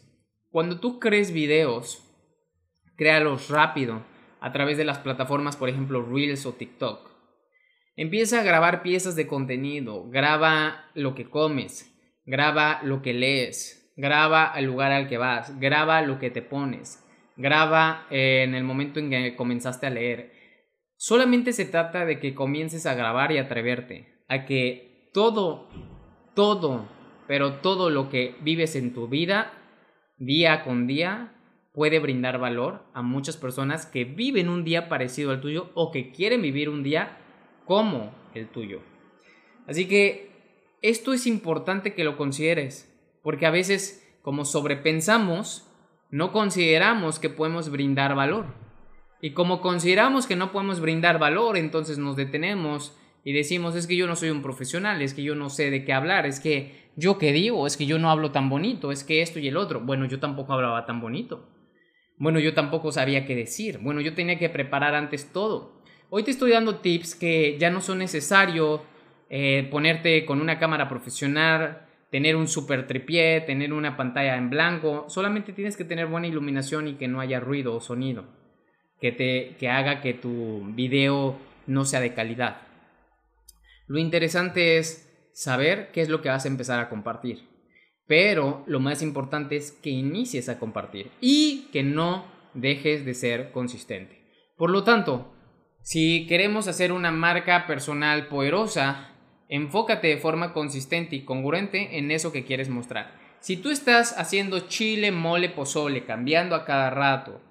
cuando 0.49 0.79
tú 0.79 0.99
crees 0.99 1.31
videos, 1.31 2.03
créalos 2.97 3.49
rápido 3.49 4.03
a 4.39 4.51
través 4.51 4.77
de 4.77 4.85
las 4.85 4.99
plataformas, 4.99 5.55
por 5.55 5.69
ejemplo, 5.69 6.03
Reels 6.03 6.45
o 6.45 6.53
TikTok. 6.53 7.09
Empieza 7.95 8.39
a 8.39 8.43
grabar 8.43 8.81
piezas 8.81 9.15
de 9.15 9.27
contenido, 9.27 10.09
graba 10.09 10.89
lo 10.93 11.13
que 11.13 11.29
comes, 11.29 11.93
graba 12.25 12.81
lo 12.83 13.01
que 13.01 13.13
lees, 13.13 13.93
graba 13.95 14.53
el 14.55 14.65
lugar 14.65 14.91
al 14.91 15.07
que 15.07 15.17
vas, 15.17 15.59
graba 15.59 16.01
lo 16.01 16.17
que 16.17 16.31
te 16.31 16.41
pones, 16.41 17.03
graba 17.37 18.07
eh, 18.09 18.43
en 18.43 18.55
el 18.55 18.63
momento 18.63 18.99
en 18.99 19.09
que 19.09 19.35
comenzaste 19.35 19.87
a 19.87 19.91
leer. 19.91 20.33
Solamente 20.97 21.53
se 21.53 21.65
trata 21.65 22.05
de 22.05 22.19
que 22.19 22.35
comiences 22.35 22.85
a 22.85 22.93
grabar 22.93 23.31
y 23.31 23.37
atreverte, 23.37 24.23
a 24.27 24.45
que 24.45 25.09
todo, 25.13 25.67
todo, 26.35 26.87
pero 27.27 27.55
todo 27.55 27.89
lo 27.89 28.09
que 28.09 28.35
vives 28.41 28.75
en 28.75 28.93
tu 28.93 29.07
vida, 29.07 29.53
día 30.17 30.63
con 30.63 30.85
día, 30.85 31.35
puede 31.73 31.99
brindar 31.99 32.37
valor 32.37 32.83
a 32.93 33.01
muchas 33.01 33.37
personas 33.37 33.85
que 33.85 34.03
viven 34.03 34.49
un 34.49 34.63
día 34.63 34.89
parecido 34.89 35.31
al 35.31 35.41
tuyo 35.41 35.71
o 35.73 35.91
que 35.91 36.11
quieren 36.11 36.41
vivir 36.41 36.69
un 36.69 36.83
día 36.83 37.17
como 37.65 38.13
el 38.35 38.47
tuyo. 38.49 38.81
Así 39.67 39.87
que 39.87 40.29
esto 40.81 41.13
es 41.13 41.27
importante 41.27 41.93
que 41.93 42.03
lo 42.03 42.17
consideres, 42.17 42.91
porque 43.23 43.45
a 43.45 43.51
veces 43.51 44.01
como 44.21 44.45
sobrepensamos, 44.45 45.67
no 46.11 46.31
consideramos 46.31 47.19
que 47.19 47.29
podemos 47.29 47.69
brindar 47.69 48.15
valor. 48.15 48.45
Y 49.21 49.31
como 49.31 49.61
consideramos 49.61 50.27
que 50.27 50.35
no 50.35 50.51
podemos 50.51 50.79
brindar 50.79 51.19
valor, 51.19 51.57
entonces 51.57 51.97
nos 51.97 52.15
detenemos 52.15 52.97
y 53.23 53.33
decimos, 53.33 53.75
es 53.75 53.87
que 53.87 53.95
yo 53.95 54.07
no 54.07 54.15
soy 54.15 54.29
un 54.29 54.41
profesional, 54.41 55.01
es 55.01 55.13
que 55.13 55.23
yo 55.23 55.35
no 55.35 55.49
sé 55.49 55.69
de 55.69 55.85
qué 55.85 55.93
hablar, 55.93 56.25
es 56.25 56.39
que 56.39 56.89
yo 56.95 57.17
qué 57.17 57.31
digo, 57.31 57.67
es 57.67 57.77
que 57.77 57.85
yo 57.85 57.99
no 57.99 58.09
hablo 58.09 58.31
tan 58.31 58.49
bonito, 58.49 58.91
es 58.91 59.03
que 59.03 59.21
esto 59.21 59.39
y 59.39 59.47
el 59.47 59.57
otro. 59.57 59.79
Bueno, 59.79 60.05
yo 60.05 60.19
tampoco 60.19 60.53
hablaba 60.53 60.85
tan 60.85 60.99
bonito. 60.99 61.47
Bueno, 62.17 62.39
yo 62.39 62.53
tampoco 62.53 62.91
sabía 62.91 63.25
qué 63.25 63.35
decir. 63.35 63.79
Bueno, 63.79 64.01
yo 64.01 64.13
tenía 64.13 64.37
que 64.37 64.49
preparar 64.49 64.95
antes 64.95 65.31
todo. 65.31 65.81
Hoy 66.09 66.23
te 66.23 66.31
estoy 66.31 66.51
dando 66.51 66.75
tips 66.75 67.15
que 67.15 67.57
ya 67.57 67.69
no 67.69 67.79
son 67.79 67.99
necesario 67.99 68.83
eh, 69.29 69.67
ponerte 69.71 70.25
con 70.25 70.41
una 70.41 70.59
cámara 70.59 70.89
profesional, 70.89 71.87
tener 72.11 72.35
un 72.35 72.47
super 72.47 72.85
tripié, 72.85 73.41
tener 73.41 73.73
una 73.73 73.97
pantalla 73.97 74.35
en 74.35 74.49
blanco. 74.49 75.05
Solamente 75.07 75.53
tienes 75.53 75.77
que 75.77 75.85
tener 75.85 76.07
buena 76.07 76.27
iluminación 76.27 76.87
y 76.87 76.95
que 76.95 77.07
no 77.07 77.21
haya 77.21 77.39
ruido 77.39 77.73
o 77.73 77.81
sonido 77.81 78.25
que, 78.99 79.11
te, 79.11 79.55
que 79.57 79.69
haga 79.69 80.01
que 80.01 80.13
tu 80.13 80.63
video 80.75 81.37
no 81.65 81.85
sea 81.85 82.01
de 82.01 82.13
calidad. 82.13 82.61
Lo 83.87 83.97
interesante 83.97 84.77
es 84.77 85.09
saber 85.33 85.91
qué 85.91 86.01
es 86.01 86.09
lo 86.09 86.21
que 86.21 86.29
vas 86.29 86.45
a 86.45 86.49
empezar 86.49 86.79
a 86.79 86.89
compartir. 86.89 87.49
Pero 88.07 88.63
lo 88.67 88.79
más 88.79 89.01
importante 89.01 89.55
es 89.55 89.71
que 89.71 89.89
inicies 89.89 90.49
a 90.49 90.59
compartir 90.59 91.11
y 91.21 91.69
que 91.71 91.81
no 91.81 92.25
dejes 92.53 93.05
de 93.05 93.13
ser 93.13 93.51
consistente. 93.51 94.21
Por 94.57 94.69
lo 94.69 94.83
tanto, 94.83 95.33
si 95.81 96.27
queremos 96.27 96.67
hacer 96.67 96.91
una 96.91 97.11
marca 97.11 97.65
personal 97.67 98.27
poderosa, 98.27 99.10
enfócate 99.51 100.07
de 100.07 100.17
forma 100.17 100.53
consistente 100.53 101.15
y 101.15 101.25
congruente 101.25 101.99
en 101.99 102.09
eso 102.09 102.31
que 102.31 102.45
quieres 102.45 102.69
mostrar. 102.69 103.11
Si 103.41 103.57
tú 103.57 103.69
estás 103.69 104.17
haciendo 104.17 104.61
chile, 104.61 105.11
mole, 105.11 105.49
pozole, 105.49 106.05
cambiando 106.05 106.55
a 106.55 106.65
cada 106.65 106.89
rato, 106.89 107.41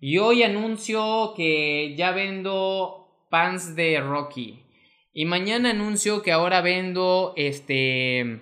y 0.00 0.18
hoy 0.18 0.44
anuncio 0.44 1.32
que 1.34 1.96
ya 1.96 2.12
vendo 2.12 3.26
pants 3.30 3.74
de 3.74 3.98
Rocky, 4.00 4.62
y 5.12 5.24
mañana 5.24 5.70
anuncio 5.70 6.22
que 6.22 6.32
ahora 6.32 6.60
vendo 6.60 7.32
este 7.36 8.40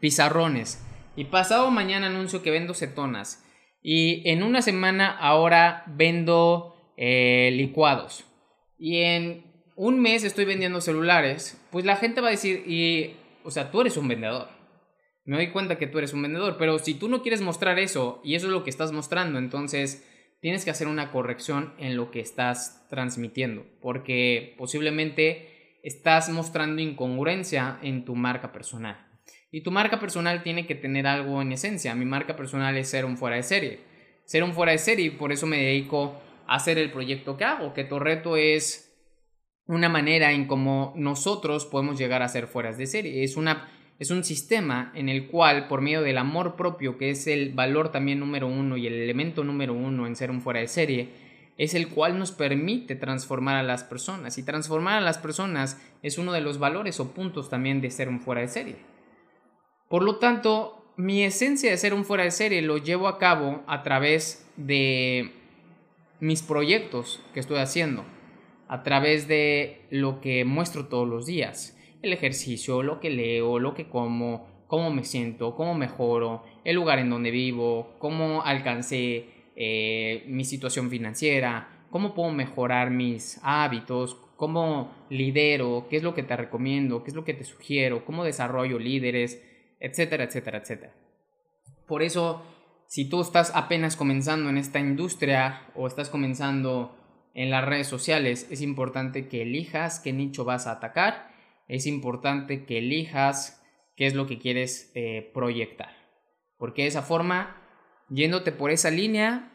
pizarrones. 0.00 0.84
Y 1.14 1.24
pasado 1.24 1.70
mañana 1.70 2.08
anuncio 2.08 2.42
que 2.42 2.50
vendo 2.50 2.74
cetonas. 2.74 3.42
Y 3.80 4.28
en 4.28 4.42
una 4.42 4.60
semana 4.60 5.16
ahora 5.16 5.84
vendo 5.86 6.92
eh, 6.96 7.50
licuados. 7.54 8.24
Y 8.78 8.98
en 8.98 9.45
un 9.76 10.00
mes 10.00 10.24
estoy 10.24 10.44
vendiendo 10.46 10.80
celulares. 10.80 11.60
Pues 11.70 11.84
la 11.84 11.96
gente 11.96 12.20
va 12.20 12.28
a 12.28 12.32
decir, 12.32 12.64
y, 12.66 13.14
o 13.44 13.50
sea, 13.50 13.70
tú 13.70 13.82
eres 13.82 13.96
un 13.96 14.08
vendedor. 14.08 14.48
Me 15.24 15.36
doy 15.36 15.50
cuenta 15.50 15.78
que 15.78 15.86
tú 15.86 15.98
eres 15.98 16.12
un 16.12 16.22
vendedor. 16.22 16.56
Pero 16.58 16.78
si 16.78 16.94
tú 16.94 17.08
no 17.08 17.22
quieres 17.22 17.42
mostrar 17.42 17.78
eso 17.78 18.20
y 18.24 18.34
eso 18.34 18.46
es 18.46 18.52
lo 18.52 18.64
que 18.64 18.70
estás 18.70 18.92
mostrando, 18.92 19.38
entonces 19.38 20.04
tienes 20.40 20.64
que 20.64 20.70
hacer 20.70 20.88
una 20.88 21.12
corrección 21.12 21.74
en 21.78 21.96
lo 21.96 22.10
que 22.10 22.20
estás 22.20 22.86
transmitiendo, 22.88 23.66
porque 23.80 24.54
posiblemente 24.58 25.78
estás 25.82 26.28
mostrando 26.30 26.82
incongruencia 26.82 27.78
en 27.82 28.04
tu 28.04 28.14
marca 28.14 28.52
personal. 28.52 29.06
Y 29.50 29.62
tu 29.62 29.70
marca 29.70 29.98
personal 29.98 30.42
tiene 30.42 30.66
que 30.66 30.74
tener 30.74 31.06
algo 31.06 31.40
en 31.42 31.52
esencia. 31.52 31.94
Mi 31.94 32.04
marca 32.04 32.36
personal 32.36 32.76
es 32.76 32.88
ser 32.88 33.04
un 33.04 33.16
fuera 33.16 33.36
de 33.36 33.42
serie. 33.42 33.80
Ser 34.24 34.42
un 34.42 34.52
fuera 34.52 34.72
de 34.72 34.78
serie 34.78 35.12
por 35.12 35.32
eso 35.32 35.46
me 35.46 35.58
dedico 35.58 36.20
a 36.46 36.56
hacer 36.56 36.78
el 36.78 36.90
proyecto 36.90 37.36
que 37.36 37.44
hago, 37.44 37.72
que 37.72 37.84
tu 37.84 37.98
reto 37.98 38.36
es 38.36 38.85
una 39.66 39.88
manera 39.88 40.32
en 40.32 40.46
cómo 40.46 40.92
nosotros 40.96 41.66
podemos 41.66 41.98
llegar 41.98 42.22
a 42.22 42.28
ser 42.28 42.46
fuera 42.46 42.72
de 42.72 42.86
serie. 42.86 43.24
Es 43.24 43.36
una 43.36 43.68
es 43.98 44.10
un 44.10 44.24
sistema 44.24 44.92
en 44.94 45.08
el 45.08 45.26
cual, 45.26 45.68
por 45.68 45.80
medio 45.80 46.02
del 46.02 46.18
amor 46.18 46.56
propio, 46.56 46.98
que 46.98 47.10
es 47.10 47.26
el 47.26 47.54
valor 47.54 47.90
también 47.90 48.20
número 48.20 48.46
uno 48.46 48.76
y 48.76 48.86
el 48.86 48.92
elemento 48.92 49.42
número 49.42 49.72
uno 49.72 50.06
en 50.06 50.16
ser 50.16 50.30
un 50.30 50.42
fuera 50.42 50.60
de 50.60 50.68
serie, 50.68 51.08
es 51.56 51.74
el 51.74 51.88
cual 51.88 52.18
nos 52.18 52.32
permite 52.32 52.94
transformar 52.94 53.56
a 53.56 53.62
las 53.62 53.84
personas. 53.84 54.36
Y 54.36 54.42
transformar 54.42 54.98
a 54.98 55.00
las 55.00 55.16
personas 55.16 55.80
es 56.02 56.18
uno 56.18 56.32
de 56.32 56.42
los 56.42 56.58
valores 56.58 57.00
o 57.00 57.12
puntos 57.12 57.48
también 57.48 57.80
de 57.80 57.90
ser 57.90 58.10
un 58.10 58.20
fuera 58.20 58.42
de 58.42 58.48
serie. 58.48 58.76
Por 59.88 60.02
lo 60.02 60.16
tanto, 60.16 60.92
mi 60.96 61.22
esencia 61.22 61.70
de 61.70 61.78
ser 61.78 61.94
un 61.94 62.04
fuera 62.04 62.24
de 62.24 62.32
serie 62.32 62.60
lo 62.60 62.76
llevo 62.76 63.08
a 63.08 63.18
cabo 63.18 63.62
a 63.66 63.82
través 63.82 64.46
de 64.56 65.32
mis 66.20 66.42
proyectos 66.42 67.22
que 67.32 67.40
estoy 67.40 67.58
haciendo, 67.58 68.04
a 68.68 68.82
través 68.82 69.28
de 69.28 69.86
lo 69.90 70.20
que 70.20 70.44
muestro 70.44 70.86
todos 70.86 71.08
los 71.08 71.26
días 71.26 71.76
el 72.02 72.12
ejercicio, 72.12 72.82
lo 72.82 73.00
que 73.00 73.10
leo, 73.10 73.58
lo 73.58 73.74
que 73.74 73.88
como, 73.88 74.64
cómo 74.66 74.90
me 74.90 75.04
siento, 75.04 75.54
cómo 75.54 75.74
mejoro, 75.74 76.42
el 76.64 76.76
lugar 76.76 76.98
en 76.98 77.10
donde 77.10 77.30
vivo, 77.30 77.96
cómo 77.98 78.42
alcancé 78.42 79.26
eh, 79.56 80.24
mi 80.28 80.44
situación 80.44 80.90
financiera, 80.90 81.86
cómo 81.90 82.14
puedo 82.14 82.30
mejorar 82.30 82.90
mis 82.90 83.40
hábitos, 83.42 84.16
cómo 84.36 84.92
lidero, 85.10 85.86
qué 85.88 85.96
es 85.96 86.02
lo 86.02 86.14
que 86.14 86.22
te 86.22 86.36
recomiendo, 86.36 87.02
qué 87.02 87.10
es 87.10 87.16
lo 87.16 87.24
que 87.24 87.34
te 87.34 87.44
sugiero, 87.44 88.04
cómo 88.04 88.24
desarrollo 88.24 88.78
líderes, 88.78 89.42
etcétera, 89.80 90.24
etcétera, 90.24 90.58
etcétera. 90.58 90.94
Por 91.86 92.02
eso, 92.02 92.42
si 92.86 93.08
tú 93.08 93.20
estás 93.20 93.52
apenas 93.54 93.96
comenzando 93.96 94.50
en 94.50 94.58
esta 94.58 94.78
industria 94.78 95.68
o 95.74 95.86
estás 95.86 96.10
comenzando 96.10 96.94
en 97.36 97.50
las 97.50 97.66
redes 97.66 97.86
sociales, 97.86 98.48
es 98.50 98.62
importante 98.62 99.28
que 99.28 99.42
elijas 99.42 100.00
qué 100.00 100.14
nicho 100.14 100.46
vas 100.46 100.66
a 100.66 100.72
atacar, 100.72 101.28
es 101.68 101.86
importante 101.86 102.64
que 102.64 102.78
elijas 102.78 103.62
qué 103.94 104.06
es 104.06 104.14
lo 104.14 104.26
que 104.26 104.38
quieres 104.38 104.90
eh, 104.94 105.30
proyectar. 105.34 105.90
Porque 106.56 106.82
de 106.82 106.88
esa 106.88 107.02
forma, 107.02 107.62
yéndote 108.08 108.52
por 108.52 108.70
esa 108.70 108.90
línea, 108.90 109.52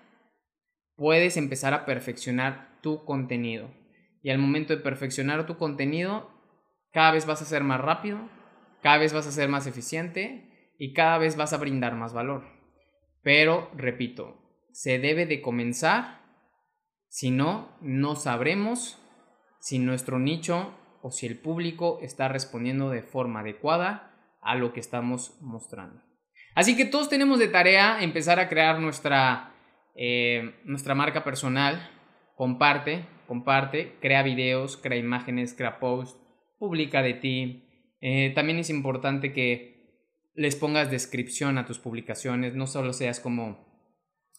puedes 0.96 1.38
empezar 1.38 1.74
a 1.74 1.86
perfeccionar 1.86 2.78
tu 2.84 3.04
contenido. 3.04 3.74
Y 4.22 4.30
al 4.30 4.38
momento 4.38 4.76
de 4.76 4.84
perfeccionar 4.84 5.48
tu 5.48 5.58
contenido, 5.58 6.30
cada 6.94 7.12
vez 7.12 7.26
vas 7.26 7.42
a 7.42 7.46
ser 7.46 7.64
más 7.64 7.82
rápido, 7.82 8.20
cada 8.84 9.00
vez 9.00 9.12
vas 9.12 9.26
a 9.26 9.32
ser 9.32 9.50
más 9.50 9.66
eficiente 9.66 10.76
y 10.78 10.94
cada 10.94 11.18
vez 11.18 11.36
vas 11.36 11.52
a 11.52 11.58
brindar 11.58 11.96
más 11.96 12.14
valor. 12.14 12.44
Pero, 13.24 13.72
repito, 13.76 14.38
se 14.72 15.00
debe 15.00 15.26
de 15.26 15.42
comenzar, 15.42 16.21
si 17.12 17.30
no, 17.30 17.68
no 17.82 18.16
sabremos 18.16 18.98
si 19.60 19.80
nuestro 19.80 20.18
nicho 20.18 20.74
o 21.02 21.12
si 21.12 21.28
el 21.28 21.38
público 21.38 22.00
está 22.02 22.30
respondiendo 22.30 22.90
de 22.90 23.04
forma 23.04 23.42
adecuada 23.42 24.16
a 24.42 24.56
lo 24.56 24.72
que 24.72 24.80
estamos 24.80 25.38
mostrando. 25.42 26.02
Así 26.56 26.78
que 26.78 26.86
todos 26.86 27.10
tenemos 27.10 27.38
de 27.38 27.50
tarea 27.50 28.02
empezar 28.02 28.40
a 28.40 28.48
crear 28.48 28.80
nuestra, 28.80 29.54
eh, 29.94 30.56
nuestra 30.64 30.96
marca 30.96 31.26
personal. 31.26 31.86
Comparte, 32.38 33.06
comparte, 33.28 33.98
crea 34.00 34.24
videos, 34.24 34.78
crea 34.78 34.98
imágenes, 34.98 35.54
crea 35.54 35.80
posts, 35.80 36.18
publica 36.60 37.02
de 37.02 37.16
ti. 37.16 37.66
Eh, 38.00 38.32
también 38.34 38.58
es 38.58 38.70
importante 38.70 39.34
que 39.34 40.00
les 40.34 40.56
pongas 40.56 40.90
descripción 40.90 41.58
a 41.58 41.66
tus 41.66 41.78
publicaciones, 41.78 42.56
no 42.56 42.68
solo 42.68 42.94
seas 42.94 43.20
como 43.20 43.71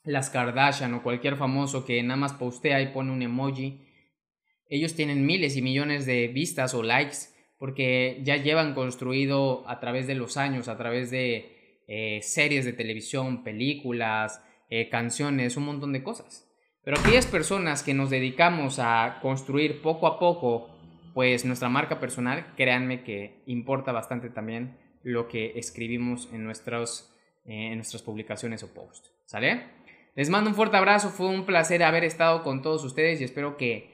las 0.04 0.30
Kardashian 0.30 0.94
o 0.94 1.02
cualquier 1.02 1.36
famoso 1.36 1.84
que 1.84 2.02
nada 2.02 2.16
más 2.16 2.32
postea 2.32 2.80
y 2.80 2.88
pone 2.88 3.12
un 3.12 3.22
emoji. 3.22 3.80
Ellos 4.68 4.94
tienen 4.94 5.26
miles 5.26 5.56
y 5.56 5.62
millones 5.62 6.06
de 6.06 6.28
vistas 6.28 6.74
o 6.74 6.82
likes 6.82 7.16
porque 7.58 8.20
ya 8.24 8.36
llevan 8.36 8.74
construido 8.74 9.68
a 9.68 9.78
través 9.78 10.06
de 10.06 10.16
los 10.16 10.36
años, 10.36 10.68
a 10.68 10.76
través 10.76 11.10
de 11.10 11.82
eh, 11.86 12.20
series 12.22 12.64
de 12.64 12.72
televisión, 12.72 13.44
películas, 13.44 14.42
eh, 14.68 14.88
canciones, 14.88 15.56
un 15.56 15.66
montón 15.66 15.92
de 15.92 16.02
cosas. 16.02 16.48
Pero 16.84 16.98
aquellas 16.98 17.26
personas 17.26 17.82
que 17.82 17.94
nos 17.94 18.10
dedicamos 18.10 18.80
a 18.80 19.18
construir 19.22 19.82
poco 19.82 20.08
a 20.08 20.18
poco 20.18 20.70
pues 21.14 21.44
nuestra 21.44 21.68
marca 21.68 22.00
personal, 22.00 22.54
créanme 22.56 23.04
que 23.04 23.42
importa 23.46 23.92
bastante 23.92 24.30
también 24.30 24.78
lo 25.02 25.28
que 25.28 25.52
escribimos 25.56 26.28
en, 26.32 26.44
nuestros, 26.44 27.14
eh, 27.44 27.68
en 27.72 27.76
nuestras 27.76 28.02
publicaciones 28.02 28.62
o 28.62 28.72
posts. 28.72 29.12
¿Sale? 29.26 29.81
Les 30.14 30.28
mando 30.28 30.50
un 30.50 30.56
fuerte 30.56 30.76
abrazo, 30.76 31.08
fue 31.08 31.28
un 31.28 31.46
placer 31.46 31.82
haber 31.82 32.04
estado 32.04 32.42
con 32.42 32.60
todos 32.60 32.84
ustedes 32.84 33.20
y 33.20 33.24
espero 33.24 33.56
que 33.56 33.90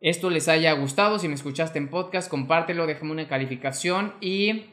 esto 0.00 0.30
les 0.30 0.48
haya 0.48 0.72
gustado. 0.72 1.18
Si 1.18 1.28
me 1.28 1.34
escuchaste 1.34 1.78
en 1.78 1.88
podcast, 1.88 2.30
compártelo, 2.30 2.86
déjame 2.86 3.12
una 3.12 3.28
calificación 3.28 4.14
y 4.20 4.66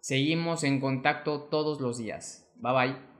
seguimos 0.00 0.64
en 0.64 0.80
contacto 0.80 1.42
todos 1.42 1.80
los 1.80 1.98
días. 1.98 2.50
Bye 2.56 2.72
bye. 2.72 3.15